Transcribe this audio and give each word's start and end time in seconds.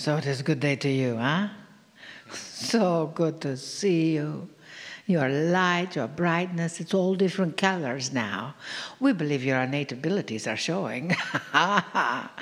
So 0.00 0.16
it 0.16 0.24
is 0.24 0.40
a 0.40 0.42
good 0.42 0.60
day 0.60 0.76
to 0.76 0.88
you, 0.88 1.18
huh? 1.18 1.48
So 2.32 3.12
good 3.14 3.42
to 3.42 3.54
see 3.58 4.14
you. 4.14 4.48
Your 5.06 5.28
light, 5.28 5.94
your 5.94 6.08
brightness, 6.08 6.80
it's 6.80 6.94
all 6.94 7.14
different 7.14 7.58
colors 7.58 8.10
now. 8.10 8.54
We 8.98 9.12
believe 9.12 9.44
your 9.44 9.60
innate 9.60 9.92
abilities 9.92 10.46
are 10.46 10.56
showing. 10.56 11.14
ah, 11.52 12.32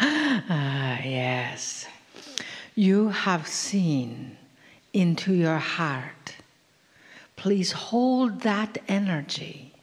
yes. 1.03 1.89
You 2.77 3.09
have 3.09 3.49
seen 3.49 4.37
into 4.93 5.35
your 5.35 5.59
heart. 5.59 6.37
Please 7.35 7.73
hold 7.73 8.43
that 8.43 8.79
energy 8.87 9.75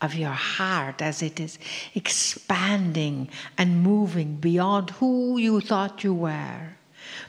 of 0.00 0.16
your 0.16 0.30
heart 0.30 1.00
as 1.00 1.22
it 1.22 1.38
is 1.38 1.60
expanding 1.94 3.28
and 3.56 3.80
moving 3.80 4.38
beyond 4.38 4.90
who 4.90 5.38
you 5.38 5.60
thought 5.60 6.02
you 6.02 6.14
were 6.14 6.70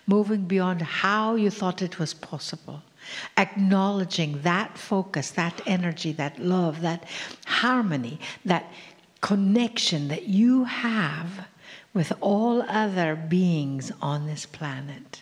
moving 0.08 0.46
beyond 0.46 0.82
how 0.82 1.36
you 1.36 1.50
thought 1.50 1.82
it 1.82 2.00
was 2.00 2.14
possible. 2.14 2.82
Acknowledging 3.38 4.42
that 4.42 4.78
focus, 4.78 5.32
that 5.32 5.62
energy, 5.66 6.12
that 6.14 6.40
love, 6.40 6.82
that 6.82 7.04
harmony, 7.46 8.20
that 8.46 8.72
connection 9.22 10.08
that 10.10 10.28
you 10.28 10.66
have 10.66 11.48
with 11.94 12.12
all 12.22 12.62
other 12.64 13.16
beings 13.16 13.92
on 14.02 14.26
this 14.26 14.46
planet. 14.46 15.22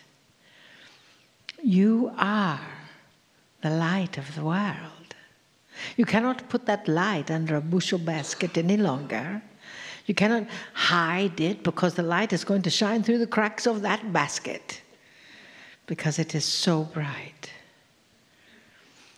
You 1.62 2.12
are 2.16 2.60
the 3.60 3.70
light 3.70 4.18
of 4.18 4.34
the 4.34 4.44
world. 4.44 5.14
You 5.96 6.04
cannot 6.04 6.48
put 6.48 6.66
that 6.66 6.88
light 6.88 7.30
under 7.30 7.56
a 7.56 7.60
bushel 7.60 7.98
basket 7.98 8.58
any 8.58 8.76
longer. 8.76 9.42
You 10.12 10.14
cannot 10.14 10.46
hide 10.74 11.40
it 11.40 11.62
because 11.62 11.94
the 11.94 12.02
light 12.02 12.34
is 12.34 12.44
going 12.44 12.60
to 12.62 12.68
shine 12.68 13.02
through 13.02 13.16
the 13.16 13.26
cracks 13.26 13.66
of 13.66 13.80
that 13.80 14.12
basket 14.12 14.82
because 15.86 16.18
it 16.18 16.34
is 16.34 16.44
so 16.44 16.82
bright. 16.82 17.50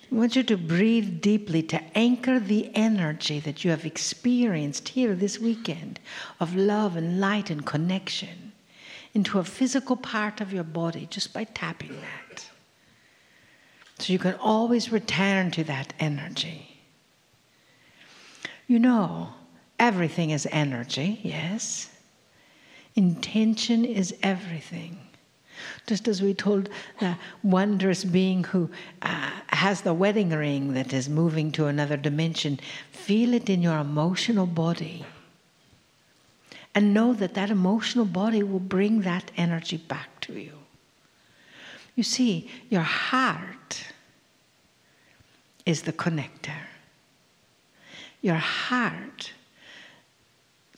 I 0.08 0.14
want 0.14 0.36
you 0.36 0.44
to 0.44 0.56
breathe 0.56 1.20
deeply 1.20 1.64
to 1.64 1.82
anchor 1.98 2.38
the 2.38 2.70
energy 2.76 3.40
that 3.40 3.64
you 3.64 3.72
have 3.72 3.84
experienced 3.84 4.90
here 4.90 5.16
this 5.16 5.40
weekend 5.40 5.98
of 6.38 6.54
love 6.54 6.94
and 6.94 7.18
light 7.18 7.50
and 7.50 7.66
connection 7.66 8.52
into 9.14 9.40
a 9.40 9.44
physical 9.44 9.96
part 9.96 10.40
of 10.40 10.52
your 10.52 10.62
body 10.62 11.08
just 11.10 11.32
by 11.32 11.42
tapping 11.42 12.00
that. 12.02 12.48
So 13.98 14.12
you 14.12 14.20
can 14.20 14.34
always 14.34 14.92
return 14.92 15.50
to 15.50 15.64
that 15.64 15.92
energy. 15.98 16.78
You 18.68 18.78
know, 18.78 19.34
Everything 19.78 20.30
is 20.30 20.46
energy, 20.50 21.20
yes. 21.22 21.90
Intention 22.94 23.84
is 23.84 24.14
everything. 24.22 24.98
Just 25.86 26.08
as 26.08 26.22
we 26.22 26.34
told 26.34 26.68
the 27.00 27.16
wondrous 27.42 28.04
being 28.04 28.44
who 28.44 28.70
uh, 29.02 29.30
has 29.48 29.82
the 29.82 29.94
wedding 29.94 30.30
ring 30.30 30.74
that 30.74 30.92
is 30.92 31.08
moving 31.08 31.52
to 31.52 31.66
another 31.66 31.96
dimension, 31.96 32.60
feel 32.90 33.34
it 33.34 33.50
in 33.50 33.62
your 33.62 33.78
emotional 33.78 34.46
body. 34.46 35.04
And 36.74 36.92
know 36.92 37.12
that 37.14 37.34
that 37.34 37.50
emotional 37.50 38.04
body 38.04 38.42
will 38.42 38.60
bring 38.60 39.02
that 39.02 39.30
energy 39.36 39.76
back 39.76 40.20
to 40.22 40.32
you. 40.32 40.52
You 41.94 42.02
see, 42.02 42.50
your 42.68 42.82
heart 42.82 43.84
is 45.64 45.82
the 45.82 45.92
connector. 45.92 46.62
Your 48.20 48.36
heart 48.36 49.32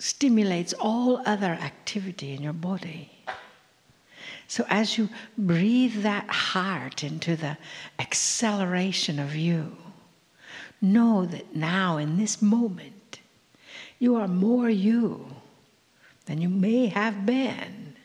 stimulates 0.06 0.72
all 0.74 1.20
other 1.26 1.52
activity 1.52 2.32
in 2.32 2.40
your 2.40 2.52
body. 2.52 3.10
So 4.46 4.64
as 4.68 4.96
you 4.96 5.08
breathe 5.36 6.02
that 6.02 6.28
heart 6.28 7.02
into 7.02 7.34
the 7.34 7.58
acceleration 7.98 9.18
of 9.18 9.34
you, 9.34 9.76
know 10.80 11.26
that 11.26 11.56
now 11.56 11.96
in 11.96 12.18
this 12.18 12.40
moment, 12.40 13.18
you 13.98 14.14
are 14.14 14.28
more 14.28 14.70
you 14.70 15.26
than 16.26 16.40
you 16.40 16.50
may 16.50 16.86
have 16.86 17.26
been. 17.26 17.96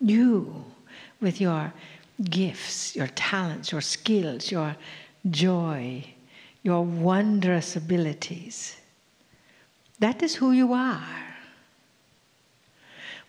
You, 0.00 0.64
with 1.20 1.40
your 1.40 1.72
gifts, 2.24 2.96
your 2.96 3.08
talents, 3.08 3.70
your 3.70 3.80
skills, 3.80 4.50
your 4.50 4.74
joy, 5.30 6.04
your 6.64 6.84
wondrous 6.84 7.76
abilities 7.76 8.76
that 9.98 10.22
is 10.22 10.36
who 10.36 10.52
you 10.52 10.72
are. 10.72 11.06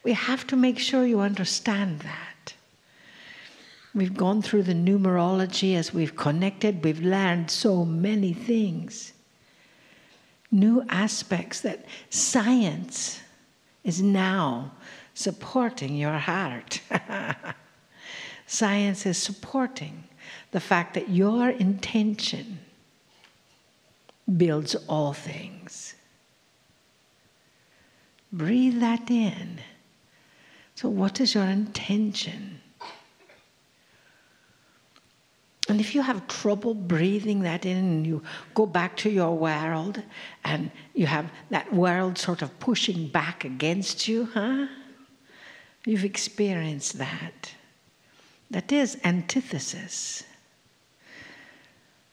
We 0.04 0.14
have 0.14 0.48
to 0.48 0.56
make 0.56 0.80
sure 0.80 1.06
you 1.06 1.20
understand 1.20 2.00
that. 2.00 2.54
We've 3.94 4.16
gone 4.16 4.42
through 4.42 4.64
the 4.64 4.74
numerology 4.74 5.76
as 5.76 5.94
we've 5.94 6.16
connected, 6.16 6.84
we've 6.84 7.02
learned 7.02 7.50
so 7.50 7.84
many 7.84 8.34
things. 8.34 9.14
New 10.52 10.84
aspects 10.90 11.62
that 11.62 11.86
science 12.10 13.20
is 13.84 14.02
now 14.02 14.72
supporting 15.14 15.96
your 15.96 16.18
heart. 16.18 16.82
science 18.48 19.06
is 19.06 19.18
supporting 19.18 20.04
the 20.52 20.60
fact 20.60 20.94
that 20.94 21.10
your 21.10 21.50
intention 21.50 22.60
builds 24.38 24.76
all 24.88 25.14
things. 25.14 25.96
Breathe 28.32 28.80
that 28.80 29.10
in. 29.10 29.60
So, 30.76 30.88
what 30.88 31.20
is 31.20 31.34
your 31.34 31.46
intention? 31.46 32.62
And 35.68 35.80
if 35.80 35.94
you 35.94 36.02
have 36.02 36.28
trouble 36.28 36.74
breathing 36.74 37.42
that 37.42 37.64
in 37.64 37.78
and 37.78 38.08
you 38.08 38.24
go 38.56 38.66
back 38.66 38.98
to 38.98 39.10
your 39.10 39.38
world 39.38 40.02
and 40.44 40.72
you 40.96 41.06
have 41.06 41.30
that 41.52 41.72
world 41.72 42.18
sort 42.18 42.42
of 42.42 42.60
pushing 42.60 43.08
back 43.08 43.46
against 43.46 44.08
you, 44.08 44.26
huh? 44.34 44.66
You've 45.86 46.06
experienced 46.06 46.98
that. 46.98 47.54
That 48.50 48.72
is 48.72 48.98
antithesis. 49.04 50.24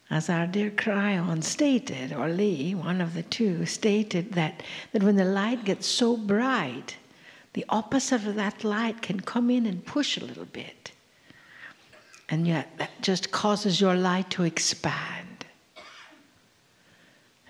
As 0.09 0.31
our 0.31 0.47
dear 0.47 0.71
Kryon 0.71 1.43
stated, 1.43 2.13
or 2.13 2.29
Lee, 2.29 2.75
one 2.75 3.01
of 3.01 3.15
the 3.15 3.25
two, 3.25 3.67
stated 3.67 4.33
that, 4.35 4.63
that 4.93 5.03
when 5.03 5.17
the 5.17 5.25
light 5.25 5.65
gets 5.65 5.87
so 5.87 6.17
bright, 6.17 6.97
the 7.55 7.65
opposite 7.69 8.25
of 8.27 8.37
that 8.37 8.63
light 8.63 9.03
can 9.03 9.21
come 9.21 9.51
in 9.51 9.67
and 9.67 9.85
push 9.85 10.17
a 10.17 10.25
little 10.25 10.45
bit. 10.45 10.93
And 12.29 12.47
yet 12.47 12.77
that 12.79 12.91
just 13.03 13.31
causes 13.33 13.81
your 13.81 13.97
light 13.97 14.31
to 14.31 14.45
expand. 14.45 15.45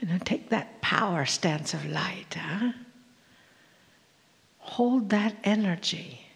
You 0.01 0.09
know, 0.09 0.19
take 0.25 0.49
that 0.51 0.81
power 0.81 1.27
stance 1.27 1.75
of 1.75 1.85
light, 1.87 2.37
huh? 2.39 2.73
Hold 4.59 5.11
that 5.11 5.35
energy. 5.45 6.27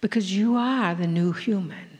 Because 0.00 0.34
you 0.34 0.56
are 0.56 0.94
the 0.94 1.06
new 1.06 1.32
human. 1.32 1.91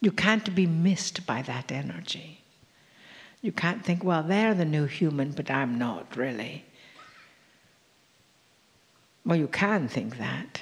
You 0.00 0.12
can't 0.12 0.54
be 0.54 0.66
missed 0.66 1.26
by 1.26 1.42
that 1.42 1.72
energy. 1.72 2.40
You 3.42 3.52
can't 3.52 3.84
think, 3.84 4.04
well, 4.04 4.22
they're 4.22 4.54
the 4.54 4.64
new 4.64 4.86
human, 4.86 5.32
but 5.32 5.50
I'm 5.50 5.78
not 5.78 6.16
really. 6.16 6.64
Well, 9.24 9.36
you 9.36 9.48
can 9.48 9.88
think 9.88 10.18
that. 10.18 10.60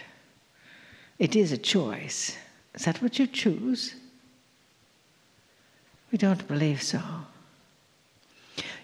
It 1.19 1.36
is 1.36 1.52
a 1.52 1.58
choice. 1.58 2.36
Is 2.75 2.84
that 2.84 3.00
what 3.00 3.19
you 3.19 3.26
choose? 3.26 3.94
We 6.12 6.19
don't 6.19 6.46
believe 6.46 6.82
so. 6.82 7.00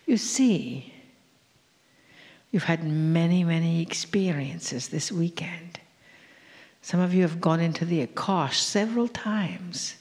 You 0.06 0.16
see, 0.16 0.92
you've 2.50 2.64
had 2.64 2.84
many, 2.84 3.44
many 3.44 3.80
experiences 3.82 4.88
this 4.88 5.12
weekend. 5.12 5.80
Some 6.80 7.00
of 7.00 7.14
you 7.14 7.22
have 7.22 7.40
gone 7.40 7.60
into 7.60 7.84
the 7.84 8.06
Akash 8.06 8.54
several 8.54 9.08
times 9.08 9.94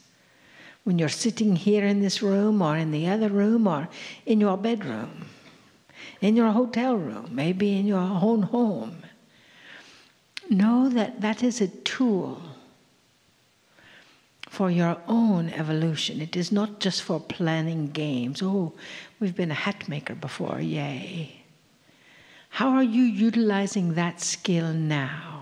when 0.84 0.98
you're 0.98 1.10
sitting 1.10 1.56
here 1.56 1.86
in 1.86 2.02
this 2.02 2.22
room 2.22 2.62
or 2.62 2.78
in 2.78 2.92
the 2.92 3.08
other 3.08 3.30
room 3.30 3.68
or 3.68 3.88
in 4.26 4.40
your 4.40 4.58
bedroom, 4.58 5.26
in 6.22 6.36
your 6.36 6.52
hotel 6.52 6.96
room, 6.96 7.30
maybe 7.32 7.78
in 7.78 7.86
your 7.86 8.00
own 8.00 8.44
home. 8.44 9.04
Know 10.50 10.90
that 10.90 11.22
that 11.22 11.44
is 11.44 11.62
a 11.62 11.68
tool 11.68 12.42
for 14.50 14.70
your 14.70 14.98
own 15.08 15.50
evolution. 15.52 16.20
It 16.20 16.36
is 16.36 16.52
not 16.52 16.80
just 16.80 17.04
for 17.04 17.22
planning 17.22 17.88
games. 17.88 18.42
Oh, 18.42 18.74
we've 19.20 19.36
been 19.36 19.52
a 19.52 19.56
hat 19.56 19.88
maker 19.88 20.14
before, 20.14 20.60
yay. 20.60 21.42
How 22.50 22.70
are 22.72 22.84
you 22.84 23.04
utilizing 23.04 23.94
that 23.94 24.20
skill 24.20 24.74
now? 24.74 25.41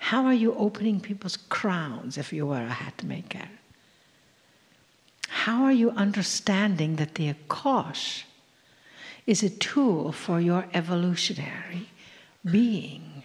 How 0.00 0.24
are 0.24 0.34
you 0.34 0.54
opening 0.54 0.98
people's 0.98 1.36
crowns 1.36 2.16
if 2.16 2.32
you 2.32 2.46
were 2.46 2.62
a 2.62 2.72
hat 2.72 3.04
maker? 3.04 3.48
How 5.28 5.62
are 5.62 5.72
you 5.72 5.90
understanding 5.90 6.96
that 6.96 7.14
the 7.14 7.32
Akash 7.32 8.24
is 9.26 9.42
a 9.42 9.50
tool 9.50 10.10
for 10.10 10.40
your 10.40 10.66
evolutionary 10.72 11.90
being? 12.44 13.22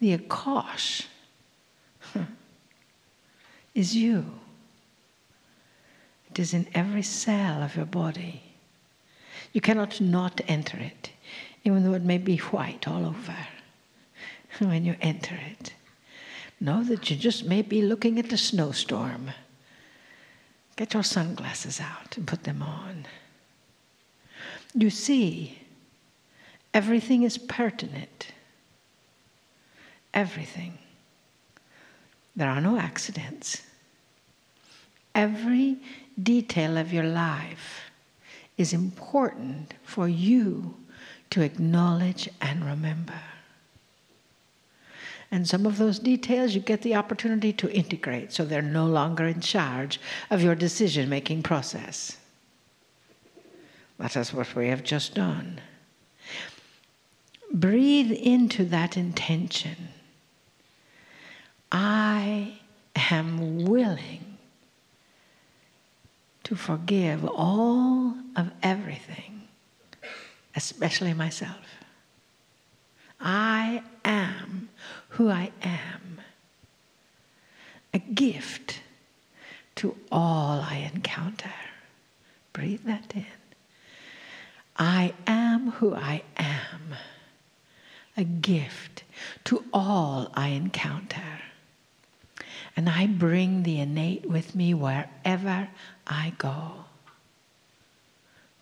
The 0.00 0.16
Akash 0.16 1.04
is 3.74 3.94
you. 3.94 4.24
It 6.30 6.38
is 6.38 6.54
in 6.54 6.66
every 6.74 7.02
cell 7.02 7.62
of 7.62 7.76
your 7.76 7.86
body. 7.86 8.42
You 9.52 9.60
cannot 9.60 10.00
not 10.00 10.40
enter 10.48 10.78
it, 10.78 11.10
even 11.62 11.84
though 11.84 11.94
it 11.94 12.02
may 12.02 12.18
be 12.18 12.38
white 12.38 12.88
all 12.88 13.04
over 13.04 13.36
when 14.58 14.84
you 14.84 14.96
enter 15.00 15.38
it. 15.50 15.74
Know 16.60 16.82
that 16.84 17.08
you 17.10 17.16
just 17.16 17.44
may 17.44 17.62
be 17.62 17.82
looking 17.82 18.18
at 18.18 18.32
a 18.32 18.38
snowstorm. 18.38 19.30
Get 20.76 20.94
your 20.94 21.02
sunglasses 21.02 21.80
out 21.80 22.16
and 22.16 22.26
put 22.26 22.44
them 22.44 22.62
on. 22.62 23.06
You 24.74 24.90
see, 24.90 25.58
everything 26.74 27.22
is 27.22 27.38
pertinent. 27.38 28.28
Everything. 30.14 30.78
There 32.34 32.48
are 32.48 32.60
no 32.60 32.78
accidents. 32.78 33.62
Every 35.14 35.78
detail 36.20 36.76
of 36.76 36.92
your 36.92 37.04
life 37.04 37.90
is 38.56 38.72
important 38.72 39.74
for 39.82 40.08
you 40.08 40.76
to 41.30 41.42
acknowledge 41.42 42.28
and 42.40 42.64
remember. 42.64 43.20
And 45.30 45.46
some 45.46 45.66
of 45.66 45.76
those 45.76 45.98
details 45.98 46.54
you 46.54 46.60
get 46.60 46.82
the 46.82 46.94
opportunity 46.94 47.52
to 47.54 47.70
integrate 47.70 48.32
so 48.32 48.44
they're 48.44 48.62
no 48.62 48.86
longer 48.86 49.26
in 49.26 49.40
charge 49.40 50.00
of 50.30 50.42
your 50.42 50.54
decision 50.54 51.08
making 51.08 51.42
process. 51.42 52.16
That 53.98 54.16
is 54.16 54.32
what 54.32 54.54
we 54.54 54.68
have 54.68 54.82
just 54.82 55.14
done. 55.14 55.60
Breathe 57.52 58.12
into 58.12 58.64
that 58.66 58.96
intention. 58.96 59.88
I 61.70 62.58
am 63.10 63.64
willing 63.64 64.38
to 66.44 66.56
forgive 66.56 67.26
all 67.26 68.14
of 68.36 68.50
everything, 68.62 69.42
especially 70.56 71.12
myself. 71.12 71.58
I 73.20 73.82
am 74.04 74.68
who 75.10 75.30
I 75.30 75.50
am, 75.62 76.20
a 77.92 77.98
gift 77.98 78.80
to 79.76 79.96
all 80.10 80.60
I 80.60 80.90
encounter. 80.92 81.52
Breathe 82.52 82.84
that 82.84 83.12
in. 83.14 83.24
I 84.76 85.14
am 85.26 85.72
who 85.72 85.94
I 85.94 86.22
am, 86.36 86.94
a 88.16 88.24
gift 88.24 89.04
to 89.44 89.64
all 89.72 90.30
I 90.34 90.48
encounter. 90.48 91.40
And 92.76 92.88
I 92.88 93.06
bring 93.06 93.64
the 93.64 93.80
innate 93.80 94.28
with 94.28 94.54
me 94.54 94.74
wherever 94.74 95.68
I 96.06 96.32
go. 96.38 96.84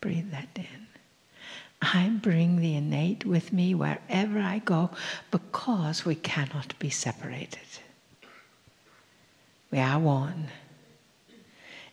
Breathe 0.01 0.31
that 0.31 0.49
in. 0.55 0.86
I 1.93 2.09
bring 2.09 2.57
the 2.57 2.75
innate 2.75 3.25
with 3.25 3.53
me 3.53 3.73
wherever 3.73 4.39
I 4.39 4.59
go 4.59 4.89
because 5.31 6.05
we 6.05 6.15
cannot 6.15 6.77
be 6.79 6.89
separated. 6.89 7.59
We 9.71 9.79
are 9.79 9.99
one 9.99 10.47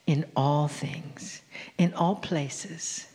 in 0.06 0.26
all 0.34 0.68
things, 0.68 1.42
in 1.78 1.94
all 1.94 2.16
places. 2.16 3.06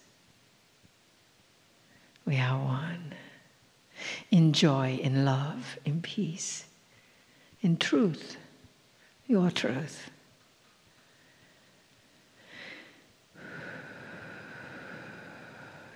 We 2.26 2.38
are 2.38 2.58
one 2.58 3.14
in 4.31 4.54
joy, 4.54 5.00
in 5.02 5.26
love, 5.26 5.78
in 5.86 6.02
peace, 6.02 6.66
in 7.62 7.78
truth, 7.78 8.38
your 9.28 9.52
truth. 9.52 10.10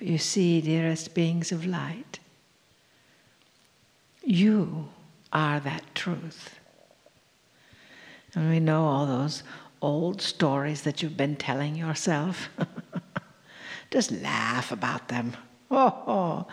You 0.03 0.17
see, 0.17 0.59
dearest 0.59 1.13
beings 1.13 1.53
of 1.53 1.65
light, 1.65 2.19
you 4.21 4.89
are 5.31 5.61
that 5.61 5.95
truth. 5.95 6.59
And 8.35 8.49
we 8.49 8.59
know 8.59 8.83
all 8.83 9.05
those 9.05 9.43
old 9.81 10.21
stories 10.21 10.81
that 10.81 11.01
you've 11.01 11.15
been 11.15 11.37
telling 11.37 11.75
yourself. 11.75 12.49
Just 13.91 14.11
laugh 14.11 14.73
about 14.73 15.07
them. 15.07 15.37
Oh, 15.71 16.45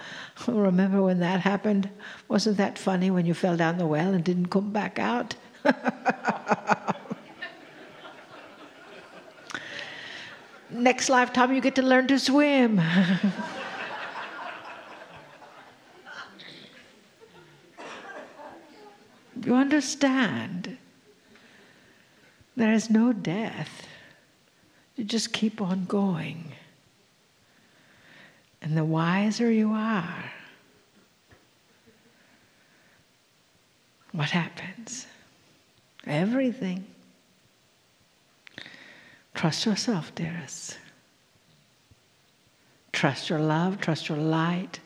oh, 0.47 0.53
remember 0.53 1.03
when 1.03 1.19
that 1.19 1.41
happened? 1.41 1.91
Wasn't 2.29 2.57
that 2.59 2.79
funny 2.79 3.11
when 3.11 3.27
you 3.27 3.35
fell 3.35 3.57
down 3.57 3.79
the 3.79 3.87
well 3.87 4.15
and 4.15 4.23
didn't 4.23 4.47
come 4.47 4.71
back 4.71 5.01
out? 5.01 5.35
next 10.73 11.09
lifetime 11.09 11.55
you 11.55 11.61
get 11.61 11.75
to 11.77 11.83
learn 11.83 12.07
to 12.09 12.19
swim. 12.19 12.81
you 19.45 19.55
understand? 19.55 20.77
There 22.57 22.73
is 22.73 22.91
no 22.91 23.13
death. 23.13 23.87
You 24.97 25.05
just 25.05 25.33
keep 25.33 25.61
on 25.61 25.85
going. 25.87 26.53
And 28.63 28.77
the 28.77 28.85
wiser 28.85 29.51
you 29.51 29.73
are, 29.73 30.33
what 34.13 34.31
happens? 34.31 35.07
Everything. 36.07 36.90
Trust 39.35 39.67
yourself, 39.67 40.15
dearest. 40.15 40.79
Trust 42.93 43.31
your 43.31 43.39
love, 43.39 43.81
trust 43.81 44.09
your 44.09 44.19
light, 44.19 44.81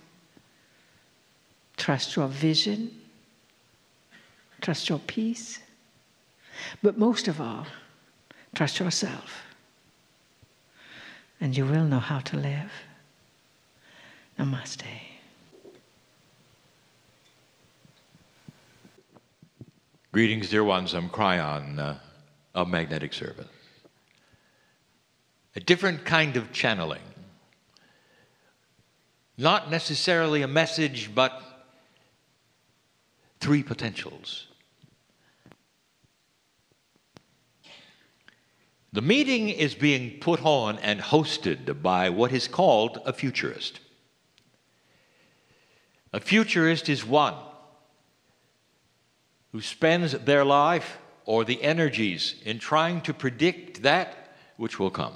trust 1.76 2.14
your 2.14 2.29
vision, 2.29 2.91
trust 4.61 4.88
your 4.88 5.00
peace. 5.00 5.58
But 6.82 6.99
most 6.99 7.26
of 7.26 7.41
all, 7.41 7.67
trust 8.55 8.79
yourself. 8.79 9.43
And 11.41 11.56
you 11.56 11.67
will 11.67 11.85
know 11.85 11.99
how 11.99 12.20
to 12.20 12.37
live. 12.37 12.70
Namaste. 14.38 14.85
Greetings, 20.13 20.48
dear 20.48 20.63
ones. 20.63 20.94
I'm 20.94 21.08
Kryon 21.08 21.79
uh, 21.81 21.94
of 22.55 22.69
Magnetic 22.69 23.13
Service 23.13 23.54
a 25.56 25.61
different 25.61 26.05
kind 26.05 26.37
of 26.37 26.53
channeling. 26.53 27.03
Not 29.37 29.70
necessarily 29.70 30.43
a 30.43 30.49
message, 30.49 31.15
but 31.15 31.41
three 33.41 33.63
potentials. 33.63 34.46
The 38.93 39.03
meeting 39.03 39.49
is 39.49 39.75
being 39.75 40.20
put 40.20 40.44
on 40.44 40.79
and 40.79 41.01
hosted 41.01 41.82
by 41.82 42.11
what 42.11 42.32
is 42.32 42.46
called 42.46 43.01
a 43.05 43.13
futurist. 43.13 43.81
A 46.13 46.20
futurist 46.20 46.89
is 46.89 47.05
one 47.05 47.34
who 49.51 49.61
spends 49.61 50.13
their 50.13 50.44
life 50.44 50.99
or 51.25 51.44
the 51.44 51.61
energies 51.61 52.37
in 52.44 52.61
trying 52.61 53.01
to 53.01 53.13
predict 53.13 53.82
that 53.82 54.37
which 54.56 54.79
will 54.79 54.91
come 54.91 55.15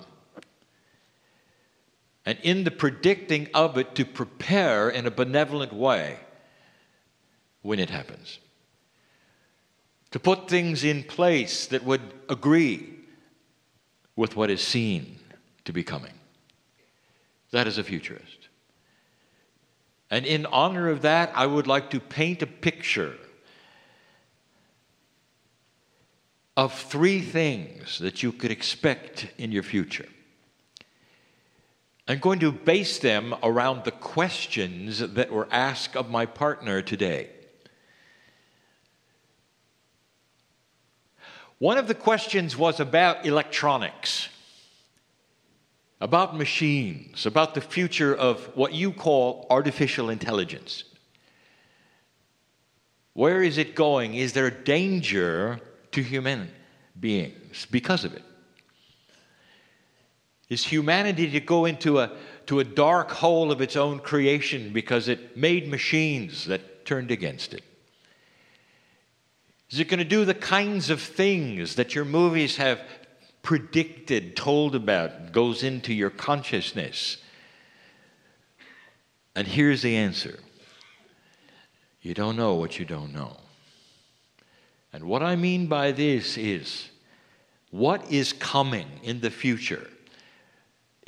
and 2.29 2.39
in 2.43 2.65
the 2.65 2.71
predicting 2.71 3.49
of 3.55 3.79
it 3.79 3.95
to 3.95 4.05
prepare 4.05 4.91
in 4.91 5.07
a 5.07 5.11
benevolent 5.11 5.73
way 5.73 6.19
when 7.63 7.79
it 7.79 7.89
happens. 7.89 8.39
To 10.11 10.21
put 10.21 10.47
things 10.47 10.85
in 10.85 11.05
place 11.05 11.65
that 11.69 11.85
would 11.85 12.03
agree 12.29 12.91
with 14.15 14.37
what 14.37 14.51
is 14.51 14.61
seen 14.61 15.19
to 15.65 15.73
be 15.73 15.83
coming. 15.83 16.13
That 17.51 17.67
is 17.67 17.79
a 17.79 17.83
futurist. 17.83 18.49
And 20.11 20.27
in 20.27 20.45
honor 20.45 20.91
of 20.91 21.01
that, 21.01 21.33
I 21.35 21.47
would 21.47 21.67
like 21.67 21.89
to 21.93 21.99
paint 21.99 22.43
a 22.43 22.47
picture 22.47 23.15
of 26.59 26.75
three 26.75 27.23
things 27.23 27.99
that 28.01 28.23
you 28.23 28.33
could 28.33 28.51
expect 28.51 29.29
in 29.39 29.51
your 29.51 29.63
future. 29.63 30.09
I'm 32.11 32.21
going 32.21 32.39
to 32.39 32.51
base 32.51 32.99
them 32.99 33.35
around 33.43 33.85
the 33.85 33.91
questions 33.91 35.01
that 35.01 35.31
were 35.31 35.47
asked 35.51 35.95
of 35.95 36.09
my 36.09 36.25
partner 36.25 36.81
today. 36.81 37.29
One 41.59 41.77
of 41.77 41.87
the 41.87 41.95
questions 41.95 42.57
was 42.57 42.81
about 42.81 43.27
electronics, 43.27 44.31
about 46.01 46.35
machines, 46.35 47.27
about 47.27 47.55
the 47.55 47.61
future 47.61 48.15
of 48.15 48.57
what 48.57 48.73
you 48.73 48.91
call 48.91 49.47
artificial 49.51 50.09
intelligence. 50.09 50.85
Where 53.13 53.43
is 53.43 53.59
it 53.59 53.75
going? 53.75 54.15
Is 54.15 54.33
there 54.33 54.47
a 54.47 54.51
danger 54.51 55.61
to 55.93 56.03
human 56.03 56.49
beings 56.99 57.67
because 57.71 58.05
of 58.05 58.15
it? 58.15 58.23
Is 60.49 60.65
humanity 60.65 61.31
to 61.31 61.41
go 61.41 61.67
into 61.67 61.99
a, 62.01 62.11
to 62.47 62.61
a 62.61 62.65
dark 62.65 63.11
hole 63.11 63.53
of 63.53 63.61
its 63.61 63.77
own 63.77 63.99
creation 63.99 64.73
because 64.73 65.09
it 65.09 65.37
made 65.37 65.69
machines 65.69 66.47
that 66.47 66.87
turned 66.87 67.11
against 67.11 67.53
it? 67.53 67.63
Is 69.71 69.79
it 69.79 69.89
going 69.89 69.99
to 69.99 70.05
do 70.05 70.25
the 70.25 70.35
kinds 70.35 70.89
of 70.89 71.03
things 71.03 71.75
that 71.75 71.95
your 71.95 72.07
movies 72.07 72.57
have 72.57 72.81
predicted, 73.43 74.35
told 74.35 74.75
about, 74.75 75.33
goes 75.33 75.63
into 75.63 75.93
your 75.93 76.09
consciousness? 76.09 77.19
And 79.37 79.47
here's 79.47 79.83
the 79.83 79.97
answer 79.97 80.39
you 82.01 82.15
don't 82.15 82.37
know 82.37 82.55
what 82.55 82.79
you 82.79 82.87
don't 82.87 83.13
know. 83.13 83.37
And 84.95 85.05
what 85.05 85.23
I 85.23 85.37
mean 85.37 85.67
by 85.67 85.93
this 85.93 86.39
is 86.39 86.89
what 87.71 88.11
is 88.11 88.33
coming 88.33 88.87
in 89.03 89.21
the 89.21 89.31
future 89.31 89.87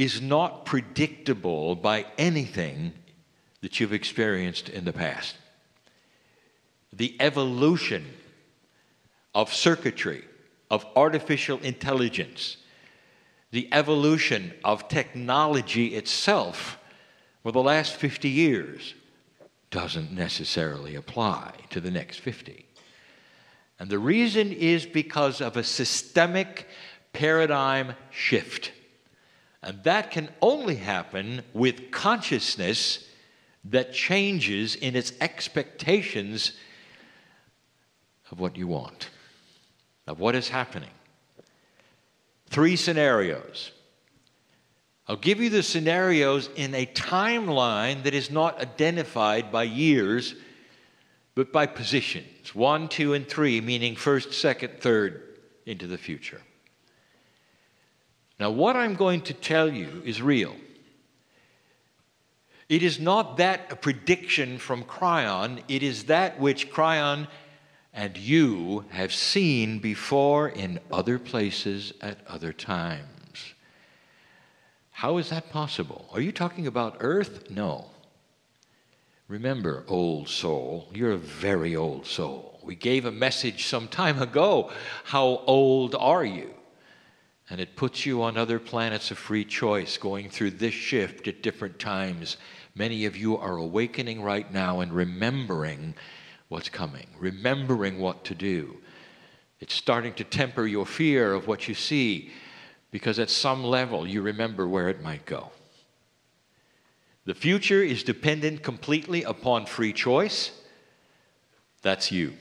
is 0.01 0.23
not 0.23 0.65
predictable 0.65 1.77
by 1.77 2.07
anything 2.17 2.91
that 3.61 3.79
you've 3.79 3.93
experienced 3.93 4.71
in 4.71 4.87
the 4.87 4.95
past. 4.95 5.37
The 6.91 7.15
evolution 7.21 8.07
of 9.35 9.53
circuitry, 9.53 10.25
of 10.71 10.87
artificial 10.97 11.59
intelligence, 11.59 12.57
the 13.51 13.69
evolution 13.73 14.55
of 14.65 14.89
technology 14.89 15.89
itself 15.89 16.79
for 17.43 17.53
the 17.53 17.63
last 17.63 17.93
50 17.93 18.31
years 18.31 18.95
doesn't 19.71 20.13
necessarily 20.13 20.95
apply 20.95 21.53
to 21.69 21.79
the 21.79 21.91
next 21.91 22.21
50. 22.21 22.65
And 23.79 23.91
the 23.91 23.99
reason 23.99 24.51
is 24.51 24.87
because 24.87 25.43
of 25.43 25.59
a 25.59 25.63
systemic 25.63 26.67
paradigm 27.13 27.93
shift. 28.11 28.73
And 29.63 29.83
that 29.85 30.11
can 30.11 30.31
only 30.41 30.77
happen 30.77 31.43
with 31.53 31.91
consciousness 31.91 33.07
that 33.65 33.93
changes 33.93 34.75
in 34.75 34.97
its 34.97 35.13
expectations 35.21 36.53
of 38.31 38.41
what 38.41 38.57
you 38.57 38.67
want 38.67 39.11
of 40.11 40.19
what 40.19 40.35
is 40.35 40.49
happening. 40.49 40.91
Three 42.47 42.77
scenarios. 42.77 43.71
I'll 45.07 45.17
give 45.17 45.41
you 45.41 45.51
the 45.51 45.63
scenarios 45.63 46.51
in 46.57 46.75
a 46.75 46.87
timeline 46.87 48.03
that 48.05 48.15
is 48.15 48.31
not 48.31 48.61
identified 48.61 49.51
by 49.51 49.65
years, 49.65 50.35
but 51.35 51.53
by 51.53 51.67
positions 51.67 52.55
one, 52.55 52.89
two, 52.89 53.15
and 53.15 53.29
three, 53.29 53.61
meaning 53.61 53.95
first, 53.95 54.33
second, 54.33 54.81
third 54.81 55.39
into 55.67 55.87
the 55.87 55.99
future. 55.99 56.41
Now, 58.41 58.51
what 58.51 58.75
I'm 58.75 58.95
going 58.95 59.21
to 59.23 59.35
tell 59.35 59.71
you 59.71 60.01
is 60.03 60.23
real. 60.23 60.57
It 62.71 62.83
is 62.83 62.99
not 62.99 63.37
that 63.37 63.71
a 63.71 63.77
prediction 63.77 64.57
from 64.57 64.83
Kryon, 64.85 65.63
it 65.69 65.83
is 65.83 66.05
that 66.05 66.41
which 66.41 66.71
Kryon 66.73 67.29
and 67.93 68.17
you 68.17 68.87
have 68.91 69.13
seen 69.13 69.79
before 69.79 70.49
in 70.49 70.81
other 70.91 71.19
places 71.19 71.93
at 72.01 72.19
other 72.27 72.55
times. 72.55 73.55
How 74.93 75.19
is 75.19 75.29
that 75.29 75.51
possible? 75.51 76.09
Are 76.13 76.21
you 76.21 76.33
talking 76.33 76.67
about 76.67 76.97
earth? 77.01 77.51
No. 77.51 77.87
Remember, 79.29 79.85
old 79.87 80.31
soul, 80.31 80.89
you're 80.95 81.13
a 81.13 81.19
very 81.19 81.77
old 81.77 82.07
soul. 82.07 82.59
We 82.63 82.75
gave 82.75 83.05
a 83.05 83.13
message 83.13 83.67
some 83.67 83.89
time 83.89 84.23
ago. 84.23 84.71
How 85.05 85.43
old 85.47 85.95
are 85.95 86.25
you? 86.25 86.55
And 87.51 87.61
it 87.61 87.75
puts 87.75 88.07
you 88.07 88.23
on 88.23 88.37
other 88.37 88.61
planets 88.61 89.11
of 89.11 89.19
free 89.19 89.45
choice, 89.45 89.99
going 89.99 90.31
through 90.31 90.53
this 90.53 90.73
shift 90.73 91.27
at 91.27 91.43
different 91.43 91.81
times. 91.81 92.37
Many 92.77 93.05
of 93.07 93.17
you 93.17 93.37
are 93.37 93.57
awakening 93.57 94.23
right 94.23 94.51
now 94.53 94.81
and 94.81 94.93
remembering 94.93 95.95
what's 96.49 96.69
coming, 96.69 97.09
remembering 97.19 97.99
what 97.99 98.25
to 98.25 98.37
do. 98.37 98.79
It's 99.59 99.75
starting 99.75 100.15
to 100.15 100.25
temper 100.25 100.65
your 100.65 100.87
fear 100.87 101.35
of 101.35 101.49
what 101.49 101.69
you 101.69 101.75
see 101.75 102.31
because 102.91 103.19
at 103.19 103.31
some 103.31 103.65
level 103.65 104.07
you 104.07 104.23
remember 104.23 104.67
where 104.67 104.89
it 104.89 105.03
might 105.03 105.27
go. 105.27 105.51
The 107.25 107.35
future 107.35 107.83
is 107.83 108.03
dependent 108.03 108.63
completely 108.63 109.23
upon 109.25 109.67
free 109.67 109.93
choice. 109.93 110.53
That's 111.83 112.11
you. 112.11 112.35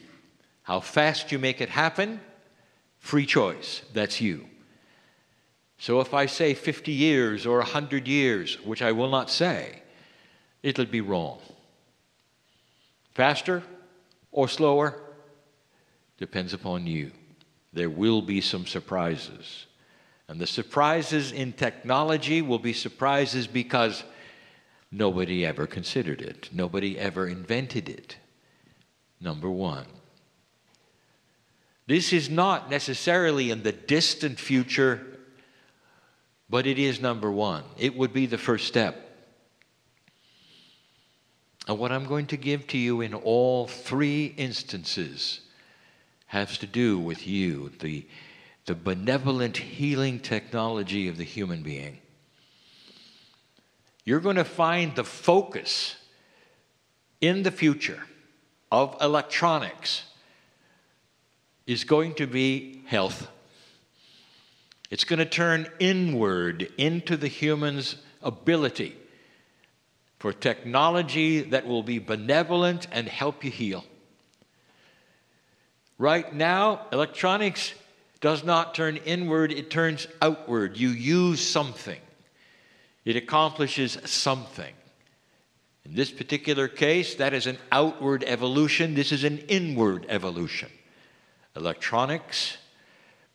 How 0.63 0.79
fast 0.79 1.31
you 1.31 1.39
make 1.39 1.61
it 1.61 1.69
happen, 1.69 2.21
free 2.99 3.25
choice. 3.25 3.81
That's 3.93 4.21
you. 4.21 4.45
So 5.79 6.01
if 6.01 6.13
I 6.13 6.25
say 6.25 6.53
50 6.53 6.91
years 6.91 7.45
or 7.45 7.57
100 7.59 8.07
years, 8.07 8.59
which 8.63 8.81
I 8.81 8.91
will 8.91 9.09
not 9.09 9.29
say, 9.29 9.81
it'll 10.61 10.85
be 10.85 11.01
wrong. 11.01 11.39
Faster, 13.13 13.63
or 14.31 14.47
slower? 14.49 14.95
Depends 16.17 16.53
upon 16.53 16.85
you. 16.85 17.11
There 17.71 17.89
will 17.89 18.21
be 18.21 18.41
some 18.41 18.65
surprises. 18.65 19.65
And 20.27 20.39
the 20.39 20.47
surprises 20.47 21.31
in 21.31 21.53
technology 21.53 22.41
will 22.41 22.59
be 22.59 22.73
surprises 22.73 23.47
because 23.47 24.03
nobody 24.91 25.45
ever 25.45 25.65
considered 25.65 26.21
it, 26.21 26.49
nobody 26.51 26.99
ever 26.99 27.25
invented 27.27 27.87
it. 27.87 28.17
Number 29.21 29.49
one. 29.49 29.85
This 31.87 32.13
is 32.13 32.29
not 32.29 32.69
necessarily 32.69 33.49
in 33.49 33.63
the 33.63 33.71
distant 33.71 34.39
future, 34.39 35.18
but 36.49 36.65
it 36.65 36.79
is 36.79 36.99
number 36.99 37.31
one. 37.31 37.63
It 37.77 37.95
would 37.95 38.13
be 38.13 38.25
the 38.25 38.37
first 38.37 38.67
step. 38.67 39.05
And 41.67 41.77
what 41.77 41.91
I'm 41.91 42.05
going 42.05 42.25
to 42.27 42.37
give 42.37 42.65
to 42.67 42.77
you 42.77 43.01
in 43.01 43.13
all 43.13 43.67
three 43.67 44.33
instances 44.37 45.41
has 46.25 46.57
to 46.59 46.67
do 46.67 46.97
with 46.97 47.27
you, 47.27 47.71
the, 47.79 48.07
the 48.65 48.75
benevolent 48.75 49.57
healing 49.57 50.19
technology 50.19 51.07
of 51.07 51.17
the 51.17 51.23
human 51.23 51.61
being. 51.61 51.99
You're 54.05 54.19
going 54.19 54.37
to 54.37 54.43
find 54.43 54.95
the 54.95 55.03
focus 55.03 55.95
in 57.21 57.43
the 57.43 57.51
future 57.51 58.01
of 58.71 58.97
electronics 59.01 60.03
is 61.67 61.83
going 61.83 62.15
to 62.15 62.25
be 62.25 62.81
health. 62.85 63.27
It's 64.89 65.03
going 65.03 65.19
to 65.19 65.25
turn 65.25 65.67
inward 65.79 66.71
into 66.77 67.15
the 67.15 67.27
human's 67.27 67.95
ability 68.23 68.95
for 70.17 70.33
technology 70.33 71.41
that 71.41 71.67
will 71.67 71.83
be 71.83 71.99
benevolent 71.99 72.87
and 72.91 73.07
help 73.07 73.43
you 73.43 73.51
heal. 73.51 73.85
Right 75.97 76.33
now, 76.33 76.87
electronics 76.91 77.73
does 78.19 78.43
not 78.43 78.73
turn 78.73 78.97
inward, 78.97 79.51
it 79.51 79.69
turns 79.69 80.07
outward. 80.21 80.77
You 80.77 80.89
use 80.89 81.45
something, 81.45 81.99
it 83.05 83.15
accomplishes 83.15 83.97
something. 84.05 84.73
In 85.85 85.95
this 85.95 86.11
particular 86.11 86.67
case, 86.67 87.15
that 87.15 87.33
is 87.33 87.47
an 87.47 87.57
outward 87.71 88.23
evolution, 88.27 88.95
this 88.95 89.11
is 89.11 89.23
an 89.23 89.39
inward 89.47 90.05
evolution. 90.09 90.69
Electronics, 91.55 92.57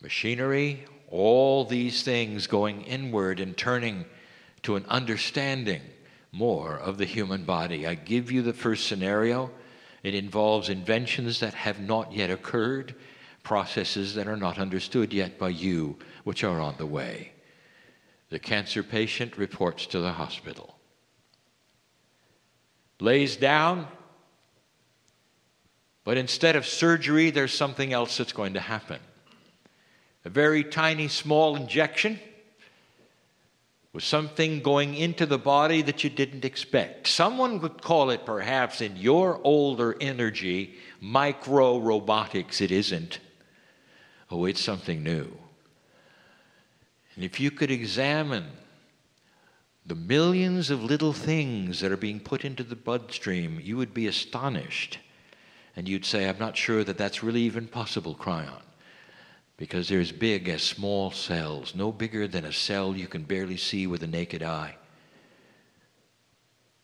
machinery, 0.02 0.84
all 1.14 1.64
these 1.64 2.02
things 2.02 2.48
going 2.48 2.82
inward 2.82 3.38
and 3.38 3.56
turning 3.56 4.04
to 4.62 4.74
an 4.74 4.84
understanding 4.88 5.80
more 6.32 6.76
of 6.76 6.98
the 6.98 7.04
human 7.04 7.44
body. 7.44 7.86
I 7.86 7.94
give 7.94 8.32
you 8.32 8.42
the 8.42 8.52
first 8.52 8.88
scenario. 8.88 9.52
It 10.02 10.16
involves 10.16 10.68
inventions 10.68 11.38
that 11.38 11.54
have 11.54 11.78
not 11.78 12.12
yet 12.12 12.30
occurred, 12.30 12.96
processes 13.44 14.16
that 14.16 14.26
are 14.26 14.36
not 14.36 14.58
understood 14.58 15.12
yet 15.12 15.38
by 15.38 15.50
you, 15.50 15.96
which 16.24 16.42
are 16.42 16.58
on 16.60 16.74
the 16.78 16.86
way. 16.86 17.30
The 18.30 18.40
cancer 18.40 18.82
patient 18.82 19.38
reports 19.38 19.86
to 19.86 20.00
the 20.00 20.12
hospital, 20.12 20.76
lays 22.98 23.36
down, 23.36 23.86
but 26.02 26.16
instead 26.16 26.56
of 26.56 26.66
surgery, 26.66 27.30
there's 27.30 27.54
something 27.54 27.92
else 27.92 28.16
that's 28.16 28.32
going 28.32 28.54
to 28.54 28.60
happen. 28.60 28.98
A 30.24 30.30
very 30.30 30.64
tiny, 30.64 31.08
small 31.08 31.56
injection 31.56 32.18
with 33.92 34.02
something 34.02 34.60
going 34.60 34.94
into 34.94 35.26
the 35.26 35.38
body 35.38 35.82
that 35.82 36.02
you 36.02 36.10
didn't 36.10 36.44
expect. 36.44 37.06
Someone 37.06 37.60
would 37.60 37.80
call 37.82 38.10
it, 38.10 38.26
perhaps, 38.26 38.80
in 38.80 38.96
your 38.96 39.40
older 39.44 39.96
energy, 40.00 40.74
micro 41.00 41.78
robotics. 41.78 42.60
It 42.60 42.72
isn't. 42.72 43.20
Oh, 44.30 44.46
it's 44.46 44.60
something 44.62 45.02
new. 45.02 45.30
And 47.14 47.24
if 47.24 47.38
you 47.38 47.50
could 47.52 47.70
examine 47.70 48.46
the 49.86 49.94
millions 49.94 50.70
of 50.70 50.82
little 50.82 51.12
things 51.12 51.80
that 51.80 51.92
are 51.92 51.96
being 51.96 52.18
put 52.18 52.44
into 52.44 52.64
the 52.64 52.74
bloodstream, 52.74 53.60
you 53.62 53.76
would 53.76 53.94
be 53.94 54.06
astonished 54.06 54.98
And 55.76 55.88
you'd 55.88 56.04
say, 56.04 56.28
I'm 56.28 56.38
not 56.38 56.56
sure 56.56 56.84
that 56.84 56.98
that's 56.98 57.22
really 57.22 57.42
even 57.42 57.66
possible, 57.66 58.14
Kryon, 58.14 58.62
because 59.56 59.88
they're 59.88 60.00
as 60.00 60.12
big 60.12 60.48
as 60.48 60.62
small 60.62 61.10
cells, 61.10 61.74
no 61.74 61.92
bigger 61.92 62.26
than 62.26 62.44
a 62.44 62.52
cell 62.52 62.96
you 62.96 63.06
can 63.06 63.22
barely 63.22 63.56
see 63.56 63.86
with 63.86 64.00
the 64.00 64.06
naked 64.06 64.42
eye. 64.42 64.76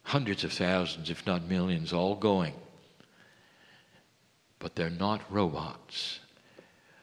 Hundreds 0.05 0.45
of 0.45 0.53
thousands, 0.53 1.11
if 1.11 1.27
not 1.27 1.45
millions, 1.45 1.93
all 1.93 2.15
going. 2.15 2.55
But 4.59 4.77
they're 4.77 4.91
not 4.91 5.21
robots. 5.31 6.21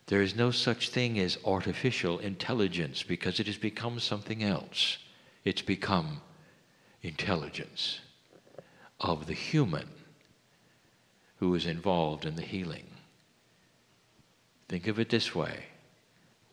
There 0.08 0.22
is 0.22 0.36
no 0.36 0.52
such 0.52 0.90
thing 0.90 1.20
as 1.20 1.38
artificial 1.46 2.20
intelligence 2.20 3.04
because 3.04 3.40
it 3.40 3.48
has 3.48 3.58
become 3.58 4.00
something 4.00 4.44
else. 4.44 5.00
It's 5.44 5.62
become 5.62 6.22
intelligence 7.02 8.00
of 9.02 9.28
the 9.28 9.34
human 9.34 9.90
who 11.40 11.54
is 11.56 11.66
involved 11.66 12.26
in 12.26 12.36
the 12.36 12.42
healing. 12.42 12.86
Think 14.70 14.88
of 14.88 15.00
it 15.00 15.10
this 15.10 15.34
way 15.34 15.66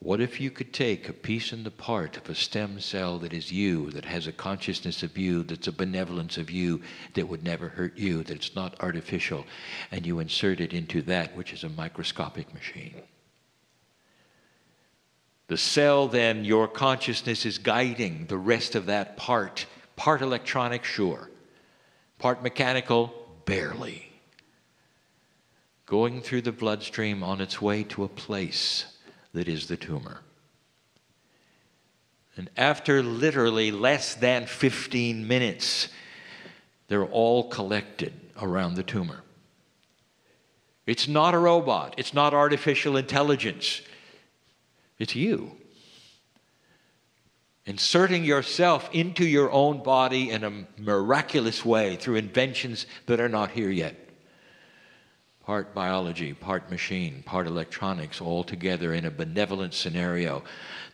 what 0.04 0.20
if 0.20 0.38
you 0.38 0.50
could 0.50 0.74
take 0.74 1.08
a 1.08 1.14
piece 1.14 1.50
and 1.50 1.64
the 1.64 1.70
part 1.70 2.18
of 2.18 2.28
a 2.28 2.34
stem 2.34 2.78
cell 2.78 3.18
that 3.20 3.32
is 3.32 3.50
you, 3.50 3.90
that 3.92 4.04
has 4.04 4.26
a 4.26 4.32
consciousness 4.32 5.02
of 5.02 5.16
you, 5.16 5.42
that's 5.42 5.66
a 5.66 5.72
benevolence 5.72 6.36
of 6.36 6.50
you, 6.50 6.82
that 7.14 7.26
would 7.26 7.42
never 7.42 7.70
hurt 7.70 7.96
you, 7.96 8.22
that's 8.22 8.54
not 8.54 8.78
artificial, 8.80 9.46
and 9.90 10.04
you 10.04 10.18
insert 10.18 10.60
it 10.60 10.74
into 10.74 11.00
that 11.00 11.34
which 11.34 11.54
is 11.54 11.64
a 11.64 11.70
microscopic 11.70 12.52
machine? 12.52 13.00
The 15.46 15.56
cell, 15.56 16.06
then, 16.06 16.44
your 16.44 16.68
consciousness 16.68 17.46
is 17.46 17.56
guiding 17.56 18.26
the 18.26 18.36
rest 18.36 18.74
of 18.74 18.84
that 18.86 19.16
part. 19.16 19.64
Part 19.96 20.20
electronic, 20.20 20.84
sure. 20.84 21.30
Part 22.18 22.42
mechanical, 22.42 23.14
barely. 23.46 24.13
Going 25.86 26.22
through 26.22 26.42
the 26.42 26.52
bloodstream 26.52 27.22
on 27.22 27.40
its 27.40 27.60
way 27.60 27.82
to 27.84 28.04
a 28.04 28.08
place 28.08 28.86
that 29.32 29.48
is 29.48 29.66
the 29.66 29.76
tumor. 29.76 30.20
And 32.36 32.50
after 32.56 33.02
literally 33.02 33.70
less 33.70 34.14
than 34.14 34.46
15 34.46 35.28
minutes, 35.28 35.88
they're 36.88 37.04
all 37.04 37.48
collected 37.48 38.12
around 38.40 38.74
the 38.74 38.82
tumor. 38.82 39.22
It's 40.86 41.08
not 41.08 41.34
a 41.34 41.38
robot, 41.38 41.94
it's 41.96 42.12
not 42.12 42.34
artificial 42.34 42.96
intelligence, 42.96 43.80
it's 44.98 45.14
you. 45.14 45.52
Inserting 47.66 48.24
yourself 48.24 48.90
into 48.92 49.24
your 49.24 49.50
own 49.50 49.82
body 49.82 50.30
in 50.30 50.44
a 50.44 50.66
miraculous 50.76 51.64
way 51.64 51.96
through 51.96 52.16
inventions 52.16 52.84
that 53.06 53.20
are 53.20 53.28
not 53.28 53.50
here 53.52 53.70
yet 53.70 54.03
part 55.44 55.74
biology, 55.74 56.32
part 56.32 56.70
machine, 56.70 57.22
part 57.26 57.46
electronics, 57.46 58.20
all 58.20 58.42
together 58.42 58.94
in 58.94 59.04
a 59.04 59.10
benevolent 59.10 59.74
scenario 59.74 60.42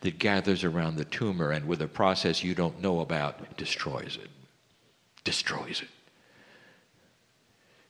that 0.00 0.18
gathers 0.18 0.64
around 0.64 0.96
the 0.96 1.04
tumor 1.04 1.52
and 1.52 1.66
with 1.66 1.80
a 1.82 1.88
process 1.88 2.42
you 2.42 2.54
don't 2.54 2.80
know 2.80 3.00
about, 3.00 3.56
destroys 3.56 4.18
it. 4.20 4.30
Destroys 5.24 5.82
it. 5.82 5.88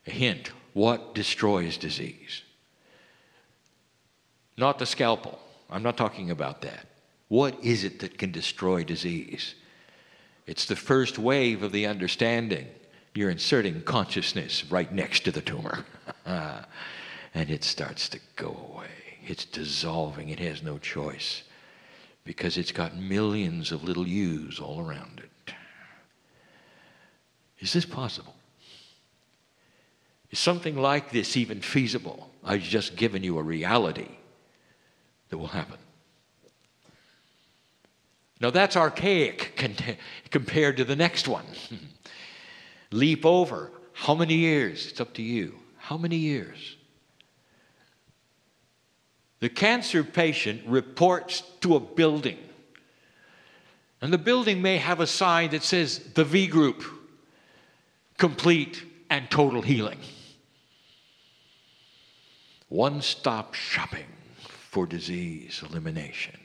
A 0.06 0.10
hint 0.10 0.50
what 0.72 1.14
destroys 1.14 1.76
disease? 1.76 2.42
Not 4.56 4.78
the 4.78 4.86
scalpel. 4.86 5.40
I'm 5.68 5.82
not 5.82 5.96
talking 5.96 6.30
about 6.30 6.62
that. 6.62 6.86
What 7.28 7.62
is 7.64 7.84
it 7.84 8.00
that 8.00 8.18
can 8.18 8.30
destroy 8.30 8.84
disease? 8.84 9.54
It's 10.46 10.66
the 10.66 10.76
first 10.76 11.18
wave 11.18 11.62
of 11.62 11.72
the 11.72 11.86
understanding 11.86 12.66
you're 13.14 13.30
inserting 13.30 13.82
consciousness 13.82 14.64
right 14.70 14.92
next 14.92 15.24
to 15.24 15.32
the 15.32 15.40
tumor. 15.40 15.84
Ah, 16.26 16.66
and 17.34 17.50
it 17.50 17.64
starts 17.64 18.08
to 18.08 18.20
go 18.36 18.68
away. 18.72 18.88
It's 19.26 19.44
dissolving. 19.44 20.28
It 20.28 20.38
has 20.38 20.62
no 20.62 20.76
choice 20.78 21.44
because 22.24 22.58
it's 22.58 22.72
got 22.72 22.96
millions 22.96 23.72
of 23.72 23.82
little 23.82 24.06
U's 24.06 24.60
all 24.60 24.80
around 24.80 25.20
it. 25.20 25.54
Is 27.58 27.72
this 27.72 27.84
possible? 27.84 28.34
Is 30.30 30.38
something 30.38 30.76
like 30.76 31.10
this 31.10 31.36
even 31.36 31.60
feasible? 31.60 32.30
I've 32.44 32.62
just 32.62 32.96
given 32.96 33.22
you 33.22 33.38
a 33.38 33.42
reality 33.42 34.08
that 35.30 35.38
will 35.38 35.48
happen. 35.48 35.78
Now, 38.40 38.50
that's 38.50 38.76
archaic 38.76 39.56
compared 40.30 40.76
to 40.78 40.84
the 40.84 40.96
next 40.96 41.28
one. 41.28 41.44
leap 42.90 43.24
over. 43.24 43.70
How 43.92 44.14
many 44.14 44.34
years? 44.34 44.86
It's 44.86 45.00
up 45.00 45.14
to 45.14 45.22
you. 45.22 45.54
How 45.76 45.96
many 45.96 46.16
years? 46.16 46.76
The 49.40 49.48
cancer 49.48 50.04
patient 50.04 50.62
reports 50.66 51.42
to 51.62 51.76
a 51.76 51.80
building. 51.80 52.38
And 54.02 54.12
the 54.12 54.18
building 54.18 54.62
may 54.62 54.78
have 54.78 55.00
a 55.00 55.06
sign 55.06 55.50
that 55.50 55.62
says 55.62 55.98
the 56.14 56.24
V 56.24 56.46
group, 56.46 56.84
complete 58.16 58.84
and 59.10 59.30
total 59.30 59.62
healing. 59.62 59.98
One 62.68 63.02
stop 63.02 63.54
shopping 63.54 64.06
for 64.70 64.86
disease 64.86 65.62
elimination. 65.68 66.38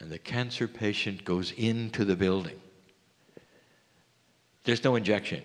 And 0.00 0.10
the 0.10 0.18
cancer 0.18 0.66
patient 0.66 1.24
goes 1.24 1.52
into 1.52 2.04
the 2.04 2.16
building. 2.16 2.60
There's 4.64 4.82
no 4.82 4.96
injection. 4.96 5.42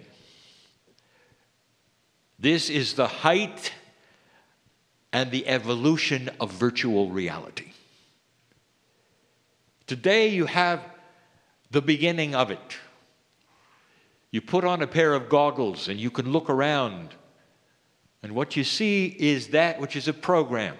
This 2.39 2.69
is 2.69 2.93
the 2.93 3.07
height 3.07 3.73
and 5.11 5.29
the 5.29 5.47
evolution 5.47 6.29
of 6.39 6.51
virtual 6.51 7.09
reality. 7.09 7.73
Today, 9.87 10.29
you 10.29 10.45
have 10.45 10.81
the 11.71 11.81
beginning 11.81 12.35
of 12.35 12.51
it. 12.51 12.77
You 14.31 14.41
put 14.41 14.63
on 14.63 14.81
a 14.81 14.87
pair 14.87 15.13
of 15.13 15.27
goggles 15.27 15.87
and 15.87 15.99
you 15.99 16.11
can 16.11 16.31
look 16.31 16.49
around, 16.49 17.15
and 18.21 18.33
what 18.33 18.55
you 18.55 18.63
see 18.63 19.07
is 19.07 19.49
that 19.49 19.81
which 19.81 19.95
is 19.95 20.07
a 20.07 20.13
program. 20.13 20.77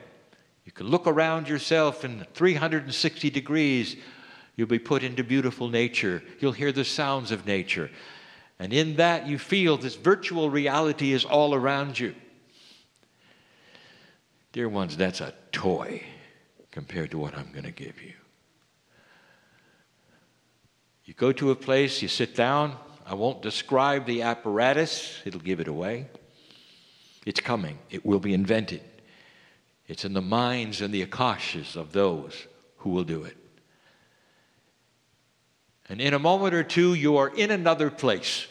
You 0.66 0.72
can 0.72 0.88
look 0.88 1.08
around 1.08 1.50
yourself 1.50 2.06
in 2.06 2.26
360 2.36 3.30
degrees. 3.32 3.96
You'll 4.56 4.68
be 4.68 4.78
put 4.78 5.04
into 5.04 5.24
beautiful 5.24 5.68
nature. 5.68 6.22
You'll 6.40 6.52
hear 6.52 6.72
the 6.72 6.86
sounds 6.86 7.32
of 7.32 7.48
nature. 7.48 7.90
And 8.60 8.74
in 8.74 8.98
that, 8.98 9.28
you 9.28 9.40
feel 9.40 9.78
this 9.78 9.96
virtual 9.96 10.50
reality 10.50 11.14
is 11.14 11.24
all 11.24 11.56
around 11.56 11.98
you. 11.98 12.14
Dear 14.52 14.68
ones, 14.68 14.98
that's 14.98 15.22
a 15.22 15.34
toy 15.52 16.04
compared 16.72 17.12
to 17.12 17.18
what 17.18 17.38
I'm 17.38 17.52
going 17.52 17.64
to 17.64 17.72
give 17.72 18.02
you. 18.02 18.14
You 21.06 21.14
go 21.14 21.32
to 21.32 21.52
a 21.52 21.56
place, 21.56 22.02
you 22.02 22.08
sit 22.08 22.36
down. 22.36 22.76
I 23.06 23.16
won't 23.16 23.42
describe 23.42 24.06
the 24.06 24.22
apparatus, 24.22 25.20
it'll 25.26 25.40
give 25.40 25.60
it 25.60 25.68
away. 25.68 26.08
It's 27.26 27.40
coming, 27.40 27.80
it 27.90 28.06
will 28.06 28.20
be 28.20 28.36
invented. 28.36 28.82
It's 29.88 30.06
in 30.06 30.14
the 30.14 30.22
minds 30.22 30.82
and 30.82 30.94
the 30.94 31.04
akashas 31.04 31.76
of 31.76 31.92
those 31.92 32.46
who 32.78 32.92
will 32.92 33.04
do 33.04 33.24
it. 33.24 33.36
And 35.90 36.00
in 36.00 36.14
a 36.14 36.20
moment 36.20 36.54
or 36.54 36.64
two, 36.64 36.94
you 36.94 37.18
are 37.18 37.30
in 37.30 37.50
another 37.50 37.90
place. 37.90 38.46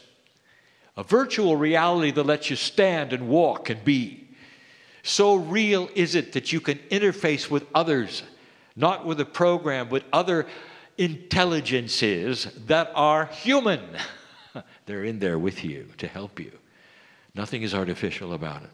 A 0.96 1.04
virtual 1.04 1.56
reality 1.56 2.10
that 2.10 2.24
lets 2.24 2.50
you 2.50 2.56
stand 2.56 3.12
and 3.12 3.28
walk 3.28 3.70
and 3.70 3.84
be. 3.84 4.28
So 5.04 5.36
real 5.36 5.88
is 5.94 6.16
it 6.16 6.32
that 6.32 6.52
you 6.52 6.60
can 6.60 6.78
interface 6.90 7.48
with 7.48 7.64
others, 7.74 8.24
not 8.74 9.06
with 9.06 9.20
a 9.20 9.24
program, 9.24 9.88
but 9.88 10.02
other 10.12 10.46
intelligences 10.98 12.46
that 12.66 12.90
are 12.96 13.26
human. 13.26 13.80
They're 14.86 15.04
in 15.04 15.20
there 15.20 15.38
with 15.38 15.64
you 15.64 15.86
to 15.98 16.08
help 16.08 16.40
you. 16.40 16.50
Nothing 17.34 17.62
is 17.62 17.72
artificial 17.72 18.32
about 18.32 18.64
it, 18.64 18.70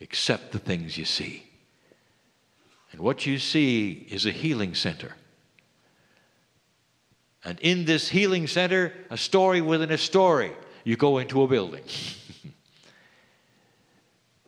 except 0.00 0.50
the 0.50 0.58
things 0.58 0.98
you 0.98 1.04
see. 1.04 1.44
And 2.90 3.00
what 3.00 3.24
you 3.24 3.38
see 3.38 4.08
is 4.10 4.26
a 4.26 4.32
healing 4.32 4.74
center. 4.74 5.14
And 7.44 7.58
in 7.60 7.84
this 7.84 8.08
healing 8.08 8.46
center, 8.46 8.92
a 9.10 9.16
story 9.16 9.60
within 9.60 9.90
a 9.90 9.98
story, 9.98 10.52
you 10.84 10.96
go 10.96 11.18
into 11.18 11.42
a 11.42 11.48
building 11.48 11.84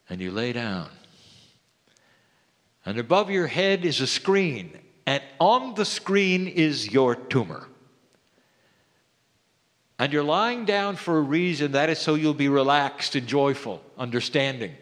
and 0.08 0.20
you 0.20 0.30
lay 0.30 0.52
down. 0.52 0.90
And 2.84 2.98
above 2.98 3.30
your 3.30 3.46
head 3.46 3.84
is 3.84 4.00
a 4.00 4.06
screen, 4.06 4.78
and 5.06 5.22
on 5.38 5.74
the 5.74 5.84
screen 5.84 6.48
is 6.48 6.90
your 6.90 7.14
tumor. 7.14 7.68
And 9.98 10.14
you're 10.14 10.24
lying 10.24 10.64
down 10.64 10.96
for 10.96 11.18
a 11.18 11.20
reason 11.20 11.72
that 11.72 11.90
is 11.90 11.98
so 11.98 12.14
you'll 12.14 12.32
be 12.32 12.48
relaxed 12.48 13.16
and 13.16 13.26
joyful, 13.26 13.82
understanding. 13.98 14.74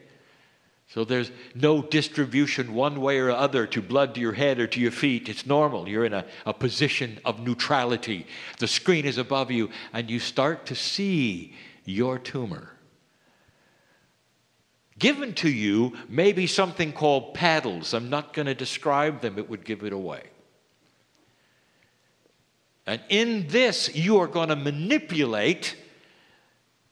So 0.90 1.05
there's 1.05 1.31
no 1.55 1.83
distribution 1.83 2.72
one 2.72 3.03
way 3.03 3.18
or 3.18 3.31
other 3.31 3.66
to 3.66 3.83
blood 3.83 4.14
to 4.14 4.20
your 4.22 4.33
head 4.33 4.59
or 4.59 4.66
to 4.68 4.81
your 4.81 4.90
feet. 4.90 5.29
It's 5.29 5.44
normal. 5.44 5.87
You're 5.87 6.07
in 6.07 6.14
a, 6.14 6.24
a 6.46 6.55
position 6.55 7.20
of 7.27 7.40
neutrality. 7.40 8.27
The 8.59 8.68
screen 8.68 9.05
is 9.05 9.18
above 9.18 9.51
you, 9.51 9.68
and 9.92 10.11
you 10.11 10.18
start 10.18 10.64
to 10.66 10.74
see 10.74 11.55
your 11.85 12.18
tumor. 12.18 12.72
given 14.98 15.33
to 15.35 15.48
you 15.48 15.96
may 16.09 16.33
be 16.33 16.46
something 16.46 16.92
called 16.92 17.35
paddles. 17.35 17.94
I'm 17.94 18.11
not 18.11 18.33
going 18.33 18.46
to 18.46 18.55
describe 18.55 19.20
them, 19.20 19.38
it 19.38 19.48
would 19.48 19.64
give 19.64 19.83
it 19.85 19.92
away. 19.92 20.22
And 22.87 23.03
in 23.09 23.48
this, 23.48 23.94
you 23.94 24.18
are 24.18 24.27
going 24.27 24.48
to 24.48 24.57
manipulate 24.57 25.77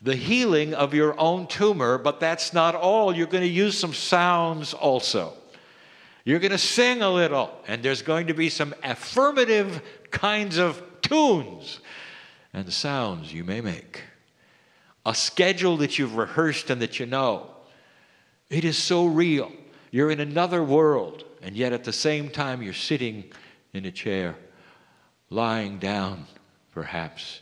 the 0.02 0.14
healing 0.14 0.74
of 0.74 0.94
your 0.94 1.18
own 1.18 1.46
tumor, 1.46 1.98
but 1.98 2.20
that's 2.20 2.52
not 2.52 2.74
all. 2.74 3.14
You're 3.14 3.26
going 3.26 3.44
to 3.44 3.48
use 3.48 3.78
some 3.78 3.94
sounds 3.94 4.74
also. 4.74 5.32
You're 6.24 6.40
going 6.40 6.52
to 6.52 6.58
sing 6.58 7.02
a 7.02 7.10
little, 7.10 7.50
and 7.68 7.82
there's 7.82 8.02
going 8.02 8.26
to 8.26 8.34
be 8.34 8.48
some 8.48 8.74
affirmative 8.82 9.80
kinds 10.10 10.58
of 10.58 10.82
tunes 11.00 11.80
and 12.52 12.72
sounds 12.72 13.32
you 13.32 13.44
may 13.44 13.60
make. 13.60 14.02
A 15.04 15.14
schedule 15.14 15.76
that 15.76 15.98
you've 15.98 16.16
rehearsed 16.16 16.68
and 16.70 16.82
that 16.82 16.98
you 16.98 17.06
know. 17.06 17.50
It 18.50 18.64
is 18.64 18.76
so 18.76 19.06
real. 19.06 19.52
You're 19.90 20.10
in 20.10 20.20
another 20.20 20.64
world, 20.64 21.24
and 21.42 21.54
yet 21.54 21.72
at 21.72 21.84
the 21.84 21.92
same 21.92 22.28
time, 22.28 22.62
you're 22.62 22.72
sitting 22.72 23.30
in 23.72 23.84
a 23.84 23.92
chair, 23.92 24.36
lying 25.30 25.78
down, 25.78 26.26
perhaps. 26.72 27.40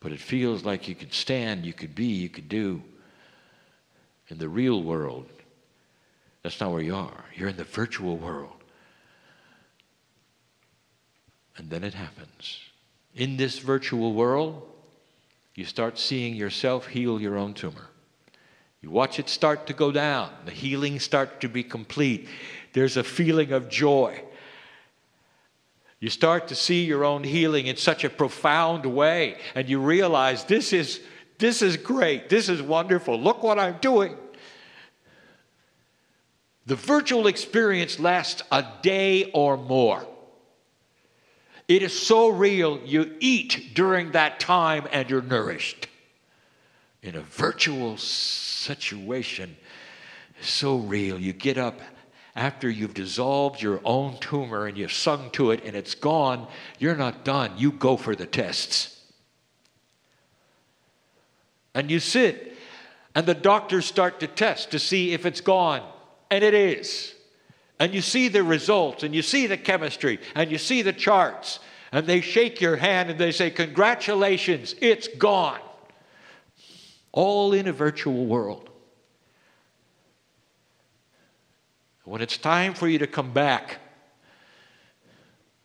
But 0.00 0.12
it 0.12 0.20
feels 0.20 0.64
like 0.64 0.88
you 0.88 0.94
could 0.94 1.12
stand, 1.12 1.66
you 1.66 1.72
could 1.72 1.94
be, 1.94 2.06
you 2.06 2.28
could 2.28 2.48
do. 2.48 2.82
In 4.28 4.38
the 4.38 4.48
real 4.48 4.82
world, 4.82 5.26
that's 6.42 6.60
not 6.60 6.70
where 6.70 6.82
you 6.82 6.94
are. 6.94 7.24
You're 7.34 7.48
in 7.48 7.56
the 7.56 7.64
virtual 7.64 8.16
world. 8.16 8.52
And 11.56 11.70
then 11.70 11.82
it 11.82 11.94
happens. 11.94 12.60
In 13.14 13.36
this 13.36 13.58
virtual 13.58 14.12
world, 14.12 14.62
you 15.54 15.64
start 15.64 15.98
seeing 15.98 16.36
yourself 16.36 16.86
heal 16.86 17.20
your 17.20 17.36
own 17.36 17.52
tumor. 17.52 17.88
You 18.80 18.90
watch 18.90 19.18
it 19.18 19.28
start 19.28 19.66
to 19.66 19.72
go 19.72 19.90
down, 19.90 20.30
the 20.44 20.52
healing 20.52 21.00
start 21.00 21.40
to 21.40 21.48
be 21.48 21.64
complete. 21.64 22.28
There's 22.72 22.96
a 22.96 23.02
feeling 23.02 23.50
of 23.50 23.68
joy. 23.68 24.22
You 26.00 26.10
start 26.10 26.48
to 26.48 26.54
see 26.54 26.84
your 26.84 27.04
own 27.04 27.24
healing 27.24 27.66
in 27.66 27.76
such 27.76 28.04
a 28.04 28.10
profound 28.10 28.86
way, 28.86 29.36
and 29.54 29.68
you 29.68 29.80
realize 29.80 30.44
this 30.44 30.72
is, 30.72 31.00
this 31.38 31.60
is 31.60 31.76
great, 31.76 32.28
this 32.28 32.48
is 32.48 32.62
wonderful, 32.62 33.20
look 33.20 33.42
what 33.42 33.58
I'm 33.58 33.78
doing. 33.80 34.16
The 36.66 36.76
virtual 36.76 37.26
experience 37.26 37.98
lasts 37.98 38.42
a 38.52 38.64
day 38.82 39.30
or 39.32 39.56
more. 39.56 40.06
It 41.66 41.82
is 41.82 41.98
so 41.98 42.28
real, 42.28 42.78
you 42.84 43.16
eat 43.20 43.74
during 43.74 44.12
that 44.12 44.38
time 44.38 44.86
and 44.92 45.10
you're 45.10 45.22
nourished. 45.22 45.88
In 47.02 47.14
a 47.14 47.20
virtual 47.20 47.96
situation, 47.96 49.56
so 50.40 50.76
real. 50.76 51.18
You 51.18 51.32
get 51.32 51.58
up 51.58 51.80
after 52.38 52.70
you've 52.70 52.94
dissolved 52.94 53.60
your 53.60 53.80
own 53.84 54.16
tumor 54.20 54.66
and 54.66 54.78
you've 54.78 54.92
sung 54.92 55.28
to 55.30 55.50
it 55.50 55.64
and 55.64 55.74
it's 55.74 55.96
gone, 55.96 56.46
you're 56.78 56.96
not 56.96 57.24
done. 57.24 57.52
You 57.56 57.72
go 57.72 57.96
for 57.96 58.14
the 58.14 58.26
tests. 58.26 58.94
And 61.74 61.90
you 61.90 61.98
sit, 61.98 62.56
and 63.14 63.26
the 63.26 63.34
doctors 63.34 63.86
start 63.86 64.20
to 64.20 64.28
test 64.28 64.70
to 64.70 64.78
see 64.78 65.12
if 65.12 65.26
it's 65.26 65.40
gone. 65.40 65.82
And 66.30 66.44
it 66.44 66.54
is. 66.54 67.14
And 67.80 67.92
you 67.92 68.00
see 68.00 68.28
the 68.28 68.44
results, 68.44 69.02
and 69.02 69.14
you 69.14 69.22
see 69.22 69.46
the 69.46 69.56
chemistry, 69.56 70.20
and 70.34 70.50
you 70.50 70.58
see 70.58 70.82
the 70.82 70.92
charts, 70.92 71.58
and 71.90 72.06
they 72.06 72.20
shake 72.20 72.60
your 72.60 72.76
hand 72.76 73.10
and 73.10 73.18
they 73.18 73.32
say, 73.32 73.50
Congratulations, 73.50 74.74
it's 74.80 75.08
gone. 75.08 75.60
All 77.12 77.52
in 77.52 77.66
a 77.66 77.72
virtual 77.72 78.26
world. 78.26 78.67
When 82.08 82.22
it's 82.22 82.38
time 82.38 82.72
for 82.72 82.88
you 82.88 82.98
to 83.00 83.06
come 83.06 83.34
back 83.34 83.80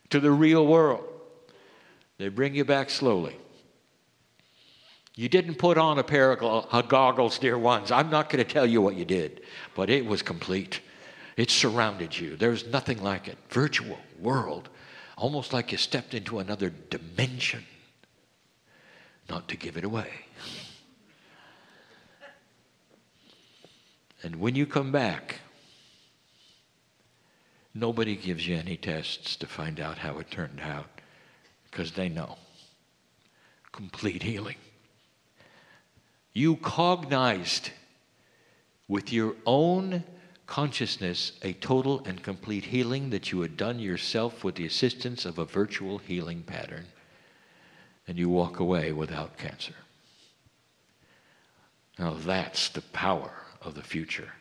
to 0.09 0.19
the 0.19 0.29
real 0.29 0.67
world, 0.67 1.05
they 2.17 2.27
bring 2.27 2.53
you 2.53 2.65
back 2.65 2.89
slowly. 2.89 3.37
You 5.15 5.29
didn't 5.29 5.55
put 5.55 5.77
on 5.77 5.99
a 5.99 6.03
pair 6.03 6.33
of 6.33 6.67
uh, 6.69 6.81
goggles, 6.81 7.39
dear 7.39 7.57
ones. 7.57 7.91
I'm 7.91 8.09
not 8.09 8.29
going 8.29 8.43
to 8.43 8.51
tell 8.51 8.65
you 8.65 8.81
what 8.81 8.95
you 8.95 9.05
did, 9.05 9.43
but 9.73 9.89
it 9.89 10.05
was 10.05 10.21
complete. 10.21 10.81
It 11.37 11.49
surrounded 11.49 12.19
you. 12.19 12.35
There's 12.35 12.67
nothing 12.67 13.01
like 13.01 13.29
it. 13.29 13.37
Virtual 13.49 13.97
world, 14.19 14.67
almost 15.17 15.53
like 15.53 15.71
you 15.71 15.77
stepped 15.77 16.13
into 16.13 16.39
another 16.39 16.73
dimension. 16.89 17.63
Not 19.29 19.47
to 19.47 19.55
give 19.55 19.77
it 19.77 19.85
away. 19.85 20.09
And 24.23 24.35
when 24.37 24.55
you 24.55 24.65
come 24.65 24.91
back, 24.91 25.39
Nobody 27.75 28.15
gives 28.15 28.47
you 28.47 28.55
any 28.55 28.77
tests 28.77 29.35
to 29.37 29.47
find 29.47 29.79
out 29.79 29.97
how 29.97 30.19
it 30.19 30.29
turned 30.29 30.59
out 30.61 31.01
because 31.69 31.91
they 31.91 32.07
know. 32.07 32.37
Complete 33.71 34.21
healing. 34.21 34.57
You 36.33 36.57
cognized 36.57 37.71
with 38.87 39.11
your 39.11 39.35
own 39.45 40.03
consciousness 40.45 41.31
a 41.41 41.53
total 41.53 42.03
and 42.05 42.21
complete 42.21 42.65
healing 42.65 43.09
that 43.09 43.31
you 43.31 43.41
had 43.41 43.57
done 43.57 43.79
yourself 43.79 44.43
with 44.43 44.55
the 44.55 44.65
assistance 44.65 45.25
of 45.25 45.39
a 45.39 45.45
virtual 45.45 45.97
healing 45.97 46.43
pattern, 46.43 46.85
and 48.07 48.19
you 48.19 48.29
walk 48.29 48.59
away 48.59 48.91
without 48.91 49.37
cancer. 49.37 49.73
Now 51.97 52.13
that's 52.13 52.69
the 52.69 52.81
power 52.81 53.31
of 53.61 53.73
the 53.73 53.81
future 53.81 54.33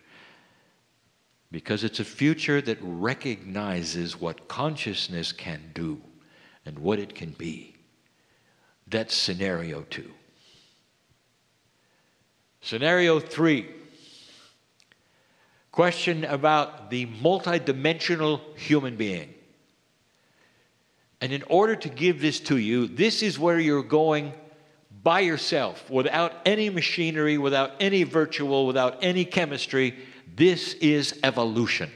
because 1.52 1.84
it's 1.84 2.00
a 2.00 2.04
future 2.04 2.62
that 2.62 2.78
recognizes 2.80 4.18
what 4.18 4.48
consciousness 4.48 5.30
can 5.30 5.70
do 5.74 6.00
and 6.64 6.78
what 6.78 6.98
it 6.98 7.14
can 7.14 7.30
be. 7.32 7.76
That's 8.88 9.14
scenario 9.14 9.82
two. 9.82 10.10
Scenario 12.62 13.20
three 13.20 13.68
question 15.70 16.24
about 16.24 16.90
the 16.90 17.06
multidimensional 17.06 18.40
human 18.56 18.96
being. 18.96 19.32
And 21.20 21.32
in 21.32 21.42
order 21.44 21.76
to 21.76 21.88
give 21.88 22.20
this 22.20 22.40
to 22.40 22.56
you, 22.56 22.86
this 22.86 23.22
is 23.22 23.38
where 23.38 23.58
you're 23.58 23.82
going 23.82 24.32
by 25.02 25.20
yourself, 25.20 25.90
without 25.90 26.32
any 26.44 26.70
machinery, 26.70 27.38
without 27.38 27.72
any 27.80 28.04
virtual, 28.04 28.66
without 28.66 28.98
any 29.02 29.24
chemistry 29.24 29.96
this 30.34 30.74
is 30.74 31.18
evolution. 31.22 31.90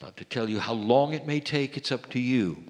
Not 0.00 0.16
to 0.18 0.24
tell 0.24 0.48
you 0.48 0.60
how 0.60 0.74
long 0.74 1.12
it 1.12 1.26
may 1.26 1.40
take, 1.40 1.76
it's 1.76 1.92
up 1.92 2.10
to 2.10 2.20
you. 2.20 2.62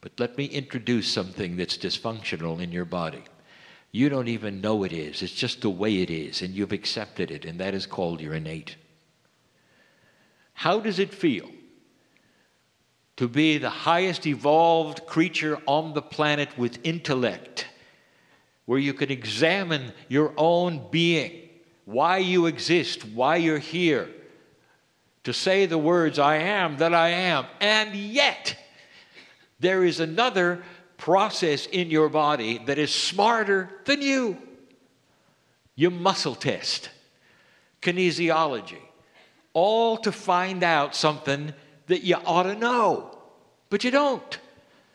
But 0.00 0.12
let 0.18 0.36
me 0.36 0.46
introduce 0.46 1.08
something 1.08 1.56
that's 1.56 1.78
dysfunctional 1.78 2.60
in 2.60 2.72
your 2.72 2.84
body. 2.84 3.22
You 3.92 4.08
don't 4.08 4.28
even 4.28 4.60
know 4.60 4.84
it 4.84 4.92
is, 4.92 5.22
it's 5.22 5.32
just 5.32 5.60
the 5.60 5.70
way 5.70 6.02
it 6.02 6.10
is, 6.10 6.42
and 6.42 6.54
you've 6.54 6.72
accepted 6.72 7.30
it, 7.30 7.44
and 7.44 7.60
that 7.60 7.74
is 7.74 7.86
called 7.86 8.20
your 8.20 8.34
innate. 8.34 8.76
How 10.54 10.80
does 10.80 10.98
it 10.98 11.12
feel 11.12 11.48
to 13.16 13.28
be 13.28 13.58
the 13.58 13.70
highest 13.70 14.26
evolved 14.26 15.06
creature 15.06 15.58
on 15.66 15.92
the 15.92 16.02
planet 16.02 16.56
with 16.58 16.78
intellect, 16.84 17.66
where 18.64 18.78
you 18.78 18.94
can 18.94 19.10
examine 19.10 19.92
your 20.08 20.32
own 20.36 20.88
being? 20.90 21.48
Why 21.84 22.18
you 22.18 22.46
exist, 22.46 23.04
why 23.04 23.36
you're 23.36 23.58
here, 23.58 24.08
to 25.24 25.32
say 25.32 25.66
the 25.66 25.78
words, 25.78 26.18
I 26.18 26.36
am 26.36 26.78
that 26.78 26.94
I 26.94 27.10
am. 27.10 27.46
And 27.60 27.94
yet, 27.94 28.56
there 29.60 29.84
is 29.84 30.00
another 30.00 30.62
process 30.96 31.66
in 31.66 31.90
your 31.90 32.08
body 32.08 32.58
that 32.66 32.78
is 32.78 32.92
smarter 32.92 33.70
than 33.84 34.02
you. 34.02 34.36
Your 35.74 35.90
muscle 35.90 36.34
test, 36.34 36.90
kinesiology, 37.80 38.80
all 39.52 39.96
to 39.98 40.12
find 40.12 40.62
out 40.62 40.94
something 40.94 41.52
that 41.86 42.02
you 42.02 42.16
ought 42.16 42.44
to 42.44 42.54
know, 42.54 43.18
but 43.70 43.84
you 43.84 43.90
don't 43.90 44.38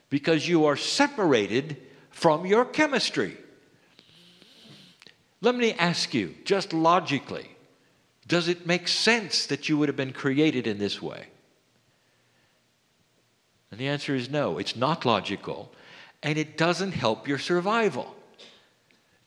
because 0.10 0.47
you 0.47 0.65
are 0.65 0.78
separated 0.78 1.78
from 2.10 2.45
your 2.45 2.65
chemistry. 2.65 3.38
Let 5.41 5.56
me 5.56 5.73
ask 5.73 6.13
you, 6.13 6.36
just 6.45 6.73
logically, 6.73 7.50
does 8.28 8.47
it 8.47 8.65
make 8.65 8.88
sense 8.88 9.45
that 9.47 9.69
you 9.69 9.78
would 9.78 9.89
have 9.89 9.95
been 9.95 10.13
created 10.13 10.67
in 10.67 10.80
this 10.80 11.02
way? 11.02 11.28
And 13.71 13.80
the 13.80 13.88
answer 13.88 14.15
is 14.15 14.30
no, 14.30 14.58
it's 14.58 14.76
not 14.76 15.06
logical, 15.06 15.71
and 16.23 16.38
it 16.38 16.58
doesn't 16.58 16.93
help 16.93 17.28
your 17.28 17.38
survival. 17.38 18.15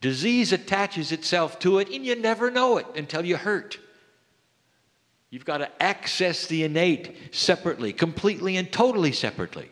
Disease 0.01 0.53
attaches 0.53 1.13
itself 1.13 1.59
to 1.61 1.79
it, 1.79 1.89
and 1.91 2.05
you 2.05 2.17
never 2.17 2.51
know 2.51 2.79
it 2.79 2.87
until 2.97 3.25
you 3.25 3.37
hurt. 3.37 3.79
You've 5.29 5.45
got 5.45 5.59
to 5.59 5.83
access 5.83 6.47
the 6.47 6.65
innate 6.65 7.35
separately, 7.35 7.93
completely 7.93 8.57
and 8.57 8.73
totally 8.73 9.13
separately, 9.13 9.71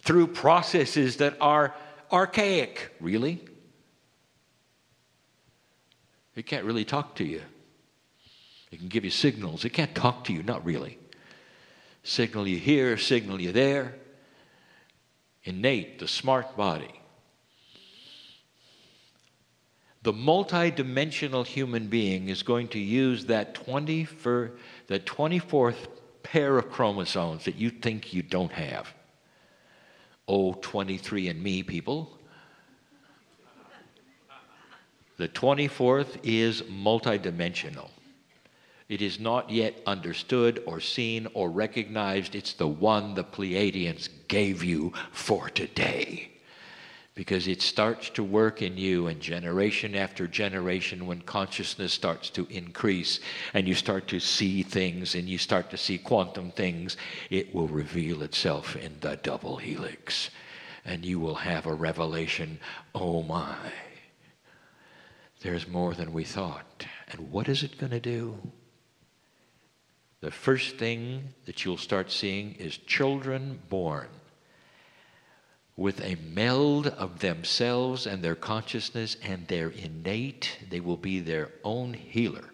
through 0.00 0.26
processes 0.28 1.16
that 1.16 1.36
are 1.40 1.74
archaic, 2.12 2.92
really. 3.00 3.40
It 6.36 6.44
can't 6.44 6.64
really 6.64 6.84
talk 6.84 7.16
to 7.16 7.24
you. 7.24 7.42
It 8.70 8.78
can 8.78 8.88
give 8.88 9.04
you 9.04 9.10
signals. 9.10 9.64
It 9.64 9.70
can't 9.70 9.94
talk 9.94 10.24
to 10.24 10.32
you, 10.32 10.42
not 10.42 10.64
really. 10.64 10.98
Signal 12.02 12.46
you 12.46 12.58
here, 12.58 12.96
signal 12.98 13.40
you 13.40 13.52
there. 13.52 13.94
Innate, 15.44 15.98
the 15.98 16.06
smart 16.08 16.56
body. 16.56 17.00
The 20.02 20.12
multidimensional 20.12 21.44
human 21.46 21.88
being 21.88 22.28
is 22.28 22.42
going 22.42 22.68
to 22.68 22.78
use 22.78 23.26
that, 23.26 23.54
20 23.54 24.04
for, 24.04 24.52
that 24.88 25.04
24th 25.06 25.88
pair 26.22 26.58
of 26.58 26.70
chromosomes 26.70 27.44
that 27.46 27.56
you 27.56 27.70
think 27.70 28.12
you 28.12 28.22
don't 28.22 28.52
have. 28.52 28.92
Oh, 30.28 30.52
23andMe 30.54 31.66
people. 31.66 32.15
The 35.16 35.28
24th 35.28 36.18
is 36.22 36.62
multidimensional. 36.62 37.88
It 38.88 39.00
is 39.00 39.18
not 39.18 39.50
yet 39.50 39.80
understood 39.86 40.62
or 40.66 40.78
seen 40.78 41.26
or 41.32 41.50
recognized. 41.50 42.34
It's 42.34 42.52
the 42.52 42.68
one 42.68 43.14
the 43.14 43.24
Pleiadians 43.24 44.08
gave 44.28 44.62
you 44.62 44.92
for 45.12 45.48
today. 45.48 46.30
Because 47.14 47.48
it 47.48 47.62
starts 47.62 48.10
to 48.10 48.22
work 48.22 48.60
in 48.60 48.76
you, 48.76 49.06
and 49.06 49.18
generation 49.18 49.94
after 49.94 50.28
generation, 50.28 51.06
when 51.06 51.22
consciousness 51.22 51.94
starts 51.94 52.28
to 52.30 52.46
increase 52.50 53.20
and 53.54 53.66
you 53.66 53.74
start 53.74 54.06
to 54.08 54.20
see 54.20 54.62
things 54.62 55.14
and 55.14 55.26
you 55.26 55.38
start 55.38 55.70
to 55.70 55.78
see 55.78 55.96
quantum 55.96 56.50
things, 56.50 56.98
it 57.30 57.54
will 57.54 57.68
reveal 57.68 58.22
itself 58.22 58.76
in 58.76 58.96
the 59.00 59.16
double 59.16 59.56
helix. 59.56 60.28
And 60.84 61.06
you 61.06 61.18
will 61.18 61.36
have 61.36 61.64
a 61.64 61.74
revelation 61.74 62.60
oh 62.94 63.22
my, 63.22 63.56
there's 65.42 65.68
more 65.68 65.94
than 65.94 66.12
we 66.12 66.24
thought. 66.24 66.86
And 67.08 67.30
what 67.30 67.48
is 67.48 67.62
it 67.62 67.78
going 67.78 67.92
to 67.92 68.00
do? 68.00 68.38
The 70.20 70.30
first 70.30 70.76
thing 70.76 71.34
that 71.44 71.64
you'll 71.64 71.76
start 71.76 72.10
seeing 72.10 72.54
is 72.54 72.76
children 72.78 73.60
born 73.68 74.08
with 75.76 76.00
a 76.00 76.16
meld 76.32 76.86
of 76.86 77.18
themselves 77.18 78.06
and 78.06 78.22
their 78.22 78.34
consciousness 78.34 79.16
and 79.22 79.46
their 79.46 79.68
innate, 79.68 80.58
they 80.70 80.80
will 80.80 80.96
be 80.96 81.20
their 81.20 81.50
own 81.62 81.92
healer. 81.92 82.50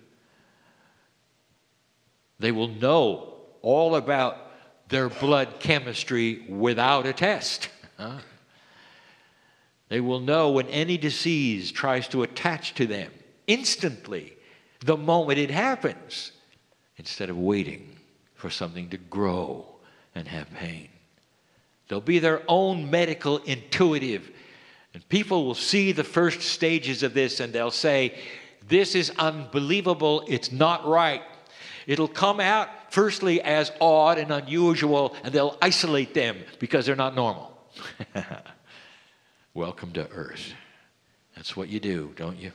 They 2.40 2.50
will 2.50 2.68
know 2.68 3.36
all 3.62 3.94
about 3.94 4.36
their 4.88 5.08
blood 5.08 5.60
chemistry 5.60 6.44
without 6.48 7.06
a 7.06 7.12
test. 7.12 7.68
Huh? 7.96 8.18
They 9.92 10.00
will 10.00 10.20
know 10.20 10.48
when 10.48 10.68
any 10.68 10.96
disease 10.96 11.70
tries 11.70 12.08
to 12.08 12.22
attach 12.22 12.72
to 12.76 12.86
them 12.86 13.10
instantly, 13.46 14.32
the 14.80 14.96
moment 14.96 15.38
it 15.38 15.50
happens, 15.50 16.32
instead 16.96 17.28
of 17.28 17.36
waiting 17.36 17.94
for 18.34 18.48
something 18.48 18.88
to 18.88 18.96
grow 18.96 19.66
and 20.14 20.26
have 20.26 20.50
pain. 20.54 20.88
They'll 21.88 22.00
be 22.00 22.20
their 22.20 22.40
own 22.48 22.90
medical 22.90 23.36
intuitive. 23.44 24.30
And 24.94 25.06
people 25.10 25.44
will 25.44 25.54
see 25.54 25.92
the 25.92 26.04
first 26.04 26.40
stages 26.40 27.02
of 27.02 27.12
this 27.12 27.38
and 27.38 27.52
they'll 27.52 27.70
say, 27.70 28.18
This 28.66 28.94
is 28.94 29.12
unbelievable. 29.18 30.24
It's 30.26 30.50
not 30.50 30.86
right. 30.86 31.20
It'll 31.86 32.08
come 32.08 32.40
out 32.40 32.70
firstly 32.90 33.42
as 33.42 33.70
odd 33.78 34.16
and 34.16 34.32
unusual, 34.32 35.14
and 35.22 35.34
they'll 35.34 35.58
isolate 35.60 36.14
them 36.14 36.38
because 36.60 36.86
they're 36.86 36.96
not 36.96 37.14
normal. 37.14 37.58
Welcome 39.54 39.92
to 39.92 40.08
Earth. 40.08 40.54
That's 41.36 41.54
what 41.54 41.68
you 41.68 41.78
do, 41.78 42.14
don't 42.16 42.38
you? 42.38 42.52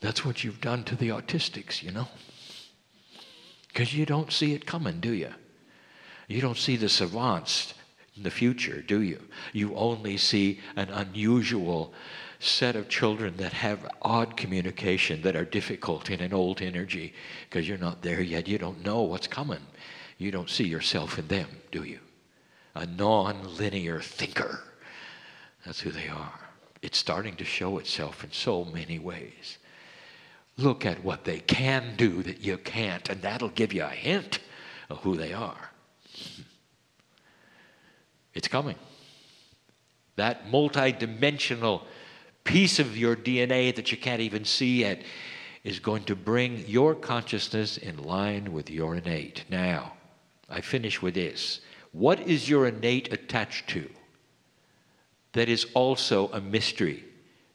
That's 0.00 0.24
what 0.24 0.42
you've 0.42 0.60
done 0.60 0.82
to 0.84 0.96
the 0.96 1.10
autistics, 1.10 1.80
you 1.80 1.92
know? 1.92 2.08
Because 3.68 3.94
you 3.94 4.04
don't 4.04 4.32
see 4.32 4.52
it 4.52 4.66
coming, 4.66 4.98
do 4.98 5.12
you? 5.12 5.32
You 6.26 6.40
don't 6.40 6.56
see 6.56 6.76
the 6.76 6.88
savants 6.88 7.74
in 8.16 8.24
the 8.24 8.30
future, 8.30 8.82
do 8.82 9.00
you? 9.00 9.20
You 9.52 9.76
only 9.76 10.16
see 10.16 10.60
an 10.74 10.88
unusual 10.90 11.92
set 12.40 12.74
of 12.74 12.88
children 12.88 13.36
that 13.36 13.52
have 13.52 13.88
odd 14.02 14.36
communication 14.36 15.22
that 15.22 15.36
are 15.36 15.44
difficult 15.44 16.10
in 16.10 16.20
an 16.20 16.34
old 16.34 16.60
energy 16.60 17.14
because 17.48 17.68
you're 17.68 17.78
not 17.78 18.02
there 18.02 18.20
yet. 18.20 18.48
You 18.48 18.58
don't 18.58 18.84
know 18.84 19.02
what's 19.02 19.28
coming. 19.28 19.62
You 20.18 20.32
don't 20.32 20.50
see 20.50 20.64
yourself 20.64 21.16
in 21.16 21.28
them, 21.28 21.48
do 21.70 21.84
you? 21.84 22.00
A 22.74 22.86
non 22.86 23.56
linear 23.56 24.00
thinker. 24.00 24.60
That's 25.64 25.80
who 25.80 25.90
they 25.90 26.08
are. 26.08 26.40
It's 26.82 26.98
starting 26.98 27.36
to 27.36 27.44
show 27.44 27.78
itself 27.78 28.24
in 28.24 28.32
so 28.32 28.64
many 28.64 28.98
ways. 28.98 29.58
Look 30.56 30.84
at 30.84 31.02
what 31.02 31.24
they 31.24 31.40
can 31.40 31.94
do 31.96 32.22
that 32.22 32.40
you 32.40 32.58
can't, 32.58 33.08
and 33.08 33.22
that'll 33.22 33.48
give 33.48 33.72
you 33.72 33.84
a 33.84 33.88
hint 33.88 34.38
of 34.90 34.98
who 34.98 35.16
they 35.16 35.32
are. 35.32 35.70
It's 38.34 38.48
coming. 38.48 38.74
That 40.16 40.48
multidimensional 40.48 41.82
piece 42.42 42.80
of 42.80 42.96
your 42.96 43.14
DNA 43.14 43.74
that 43.76 43.92
you 43.92 43.96
can't 43.96 44.20
even 44.20 44.44
see 44.44 44.80
yet 44.80 45.02
is 45.62 45.78
going 45.78 46.04
to 46.04 46.16
bring 46.16 46.64
your 46.66 46.94
consciousness 46.94 47.78
in 47.78 48.02
line 48.02 48.52
with 48.52 48.70
your 48.70 48.96
innate. 48.96 49.44
Now, 49.48 49.94
I 50.50 50.60
finish 50.60 51.00
with 51.00 51.14
this. 51.14 51.60
What 51.94 52.22
is 52.22 52.48
your 52.48 52.66
innate 52.66 53.12
attached 53.12 53.68
to 53.68 53.88
that 55.32 55.48
is 55.48 55.66
also 55.74 56.28
a 56.32 56.40
mystery 56.40 57.04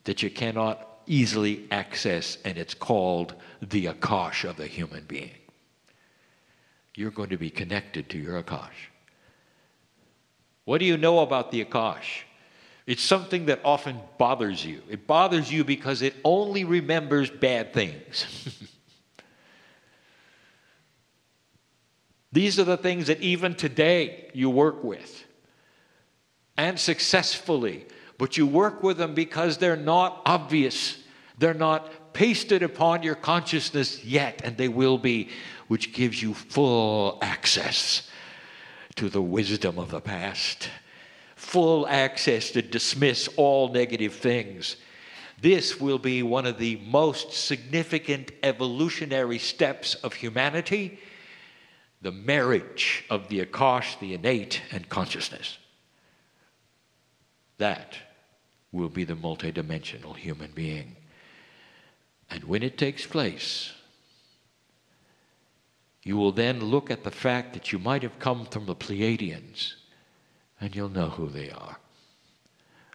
that 0.06 0.24
you 0.24 0.30
cannot 0.30 0.88
easily 1.06 1.68
access, 1.72 2.38
and 2.46 2.58
it's 2.58 2.74
called 2.74 3.36
the 3.62 3.88
Akash 3.88 4.50
of 4.50 4.56
the 4.56 4.66
human 4.66 5.04
being? 5.04 5.36
You're 6.96 7.12
going 7.12 7.32
to 7.32 7.38
be 7.38 7.50
connected 7.50 8.10
to 8.12 8.18
your 8.18 8.42
Akash. 8.42 8.88
What 10.64 10.78
do 10.78 10.86
you 10.86 10.96
know 10.96 11.20
about 11.20 11.52
the 11.52 11.66
Akash? 11.66 12.24
It's 12.88 13.04
something 13.04 13.48
that 13.48 13.60
often 13.66 14.00
bothers 14.18 14.66
you. 14.66 14.82
It 14.90 15.06
bothers 15.06 15.52
you 15.52 15.66
because 15.66 16.02
it 16.02 16.16
only 16.24 16.64
remembers 16.64 17.30
bad 17.30 17.74
things. 17.74 18.26
These 22.32 22.60
are 22.60 22.64
the 22.64 22.78
things 22.78 23.08
that 23.08 23.22
even 23.22 23.56
today 23.56 24.30
you 24.34 24.50
work 24.50 24.84
with 24.84 25.26
and 26.58 26.80
successfully, 26.80 27.86
but 28.18 28.38
you 28.38 28.46
work 28.46 28.84
with 28.84 28.98
them 28.98 29.14
because 29.14 29.58
they're 29.58 29.76
not 29.76 30.22
obvious. 30.26 31.02
They're 31.38 31.54
not 31.54 32.14
pasted 32.14 32.62
upon 32.62 33.02
your 33.02 33.16
consciousness 33.16 34.04
yet, 34.04 34.42
and 34.44 34.58
they 34.58 34.68
will 34.68 34.98
be, 34.98 35.30
which 35.70 35.94
gives 35.94 36.22
you 36.22 36.34
full 36.34 37.18
access 37.22 38.10
to 38.96 39.10
the 39.10 39.22
wisdom 39.22 39.80
of 39.80 39.90
the 39.90 40.02
past, 40.02 40.70
full 41.36 41.88
access 41.88 42.52
to 42.52 42.62
dismiss 42.62 43.30
all 43.38 43.70
negative 43.70 44.14
things. 44.14 44.76
This 45.42 45.80
will 45.80 45.98
be 45.98 46.22
one 46.22 46.46
of 46.46 46.58
the 46.58 46.76
most 46.86 47.32
significant 47.32 48.34
evolutionary 48.44 49.40
steps 49.40 49.96
of 49.96 50.14
humanity 50.14 51.00
the 52.02 52.12
marriage 52.12 53.06
of 53.10 53.28
the 53.28 53.46
Akash, 53.46 54.00
the 54.00 54.14
innate, 54.14 54.62
and 54.72 54.88
consciousness. 54.88 55.58
That 57.58 57.98
will 58.72 58.90
be 58.90 59.04
the 59.04 59.16
multidimensional 59.16 60.16
human 60.16 60.52
being. 60.52 60.96
And 62.30 62.44
when 62.46 62.64
it 62.64 62.78
takes 62.78 63.06
place, 63.06 63.74
you 66.04 66.16
will 66.16 66.32
then 66.32 66.64
look 66.64 66.90
at 66.90 67.04
the 67.04 67.12
fact 67.12 67.54
that 67.54 67.72
you 67.72 67.80
might 67.80 68.04
have 68.04 68.20
come 68.20 68.46
from 68.46 68.66
the 68.66 68.76
Pleiadians 68.76 69.74
and 70.62 70.76
you'll 70.76 70.90
know 70.90 71.10
who 71.10 71.28
they 71.28 71.50
are. 71.52 71.78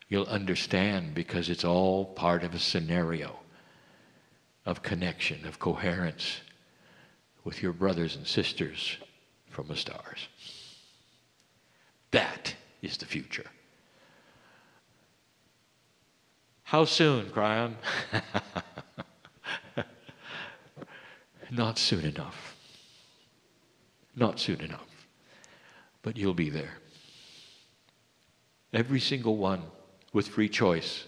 You'll 0.08 0.26
understand 0.26 1.14
because 1.14 1.48
it's 1.48 1.64
all 1.64 2.04
part 2.04 2.44
of 2.44 2.54
a 2.54 2.58
scenario 2.58 3.36
of 4.64 4.82
connection, 4.82 5.46
of 5.46 5.58
coherence 5.58 6.40
with 7.44 7.62
your 7.62 7.72
brothers 7.72 8.16
and 8.16 8.26
sisters 8.26 8.96
from 9.50 9.68
the 9.68 9.76
stars. 9.76 10.28
That 12.10 12.54
is 12.82 12.96
the 12.96 13.06
future. 13.06 13.46
How 16.64 16.84
soon, 16.84 17.26
Kryon? 17.26 17.74
Not 21.50 21.78
soon 21.78 22.04
enough. 22.04 22.56
Not 24.16 24.40
soon 24.40 24.60
enough. 24.60 24.88
But 26.02 26.16
you'll 26.16 26.34
be 26.34 26.50
there. 26.50 26.78
Every 28.72 29.00
single 29.00 29.36
one 29.36 29.62
with 30.12 30.28
free 30.28 30.48
choice 30.48 31.04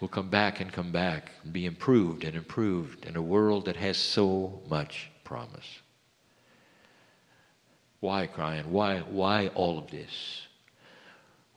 will 0.00 0.08
come 0.08 0.28
back 0.28 0.60
and 0.60 0.72
come 0.72 0.92
back 0.92 1.32
and 1.42 1.52
be 1.52 1.66
improved 1.66 2.24
and 2.24 2.36
improved 2.36 3.04
in 3.04 3.16
a 3.16 3.22
world 3.22 3.64
that 3.64 3.76
has 3.76 3.96
so 3.98 4.60
much 4.68 5.09
promise. 5.30 5.78
Why, 8.00 8.26
Kryon? 8.26 8.66
Why, 8.66 8.98
why 8.98 9.46
all 9.54 9.78
of 9.78 9.88
this? 9.88 10.48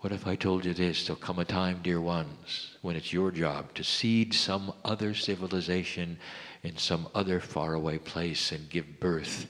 What 0.01 0.13
if 0.13 0.27
I 0.27 0.35
told 0.35 0.63
you 0.63 0.75
this? 0.75 1.07
There'll 1.07 1.19
come 1.19 1.39
a 1.39 1.45
time, 1.45 1.79
dear 1.81 1.99
ones, 1.99 2.77
when 2.83 2.95
it's 2.95 3.11
your 3.11 3.31
job 3.31 3.73
to 3.73 3.83
seed 3.83 4.31
some 4.35 4.71
other 4.85 5.15
civilization 5.15 6.19
in 6.61 6.77
some 6.77 7.07
other 7.15 7.39
faraway 7.39 7.97
place 7.97 8.51
and 8.51 8.69
give 8.69 8.99
birth 8.99 9.47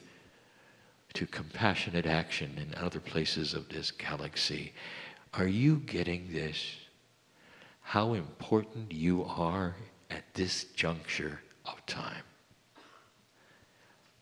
to 1.15 1.27
compassionate 1.27 2.05
action 2.05 2.57
in 2.57 2.81
other 2.81 3.01
places 3.01 3.53
of 3.53 3.67
this 3.67 3.91
galaxy. 3.91 4.71
Are 5.33 5.49
you 5.49 5.81
getting 5.85 6.31
this? 6.31 6.77
How 7.81 8.13
important 8.13 8.93
you 8.93 9.25
are 9.25 9.75
at 10.09 10.23
this 10.33 10.63
juncture 10.75 11.41
of 11.65 11.85
time. 11.85 12.23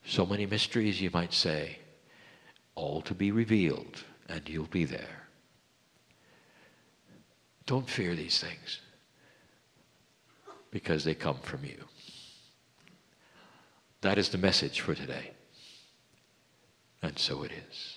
So 0.04 0.26
many 0.26 0.46
mysteries, 0.46 1.00
you 1.00 1.10
might 1.12 1.32
say, 1.32 1.78
all 2.74 3.02
to 3.02 3.14
be 3.14 3.30
revealed, 3.30 4.04
and 4.28 4.48
you'll 4.48 4.66
be 4.66 4.84
there. 4.84 5.28
Don't 7.66 7.88
fear 7.88 8.14
these 8.14 8.40
things 8.40 8.80
because 10.70 11.04
they 11.04 11.14
come 11.14 11.38
from 11.42 11.64
you. 11.64 11.84
That 14.00 14.18
is 14.18 14.30
the 14.30 14.38
message 14.38 14.80
for 14.80 14.94
today. 14.94 15.30
And 17.02 17.18
so 17.18 17.42
it 17.44 17.52
is. 17.70 17.91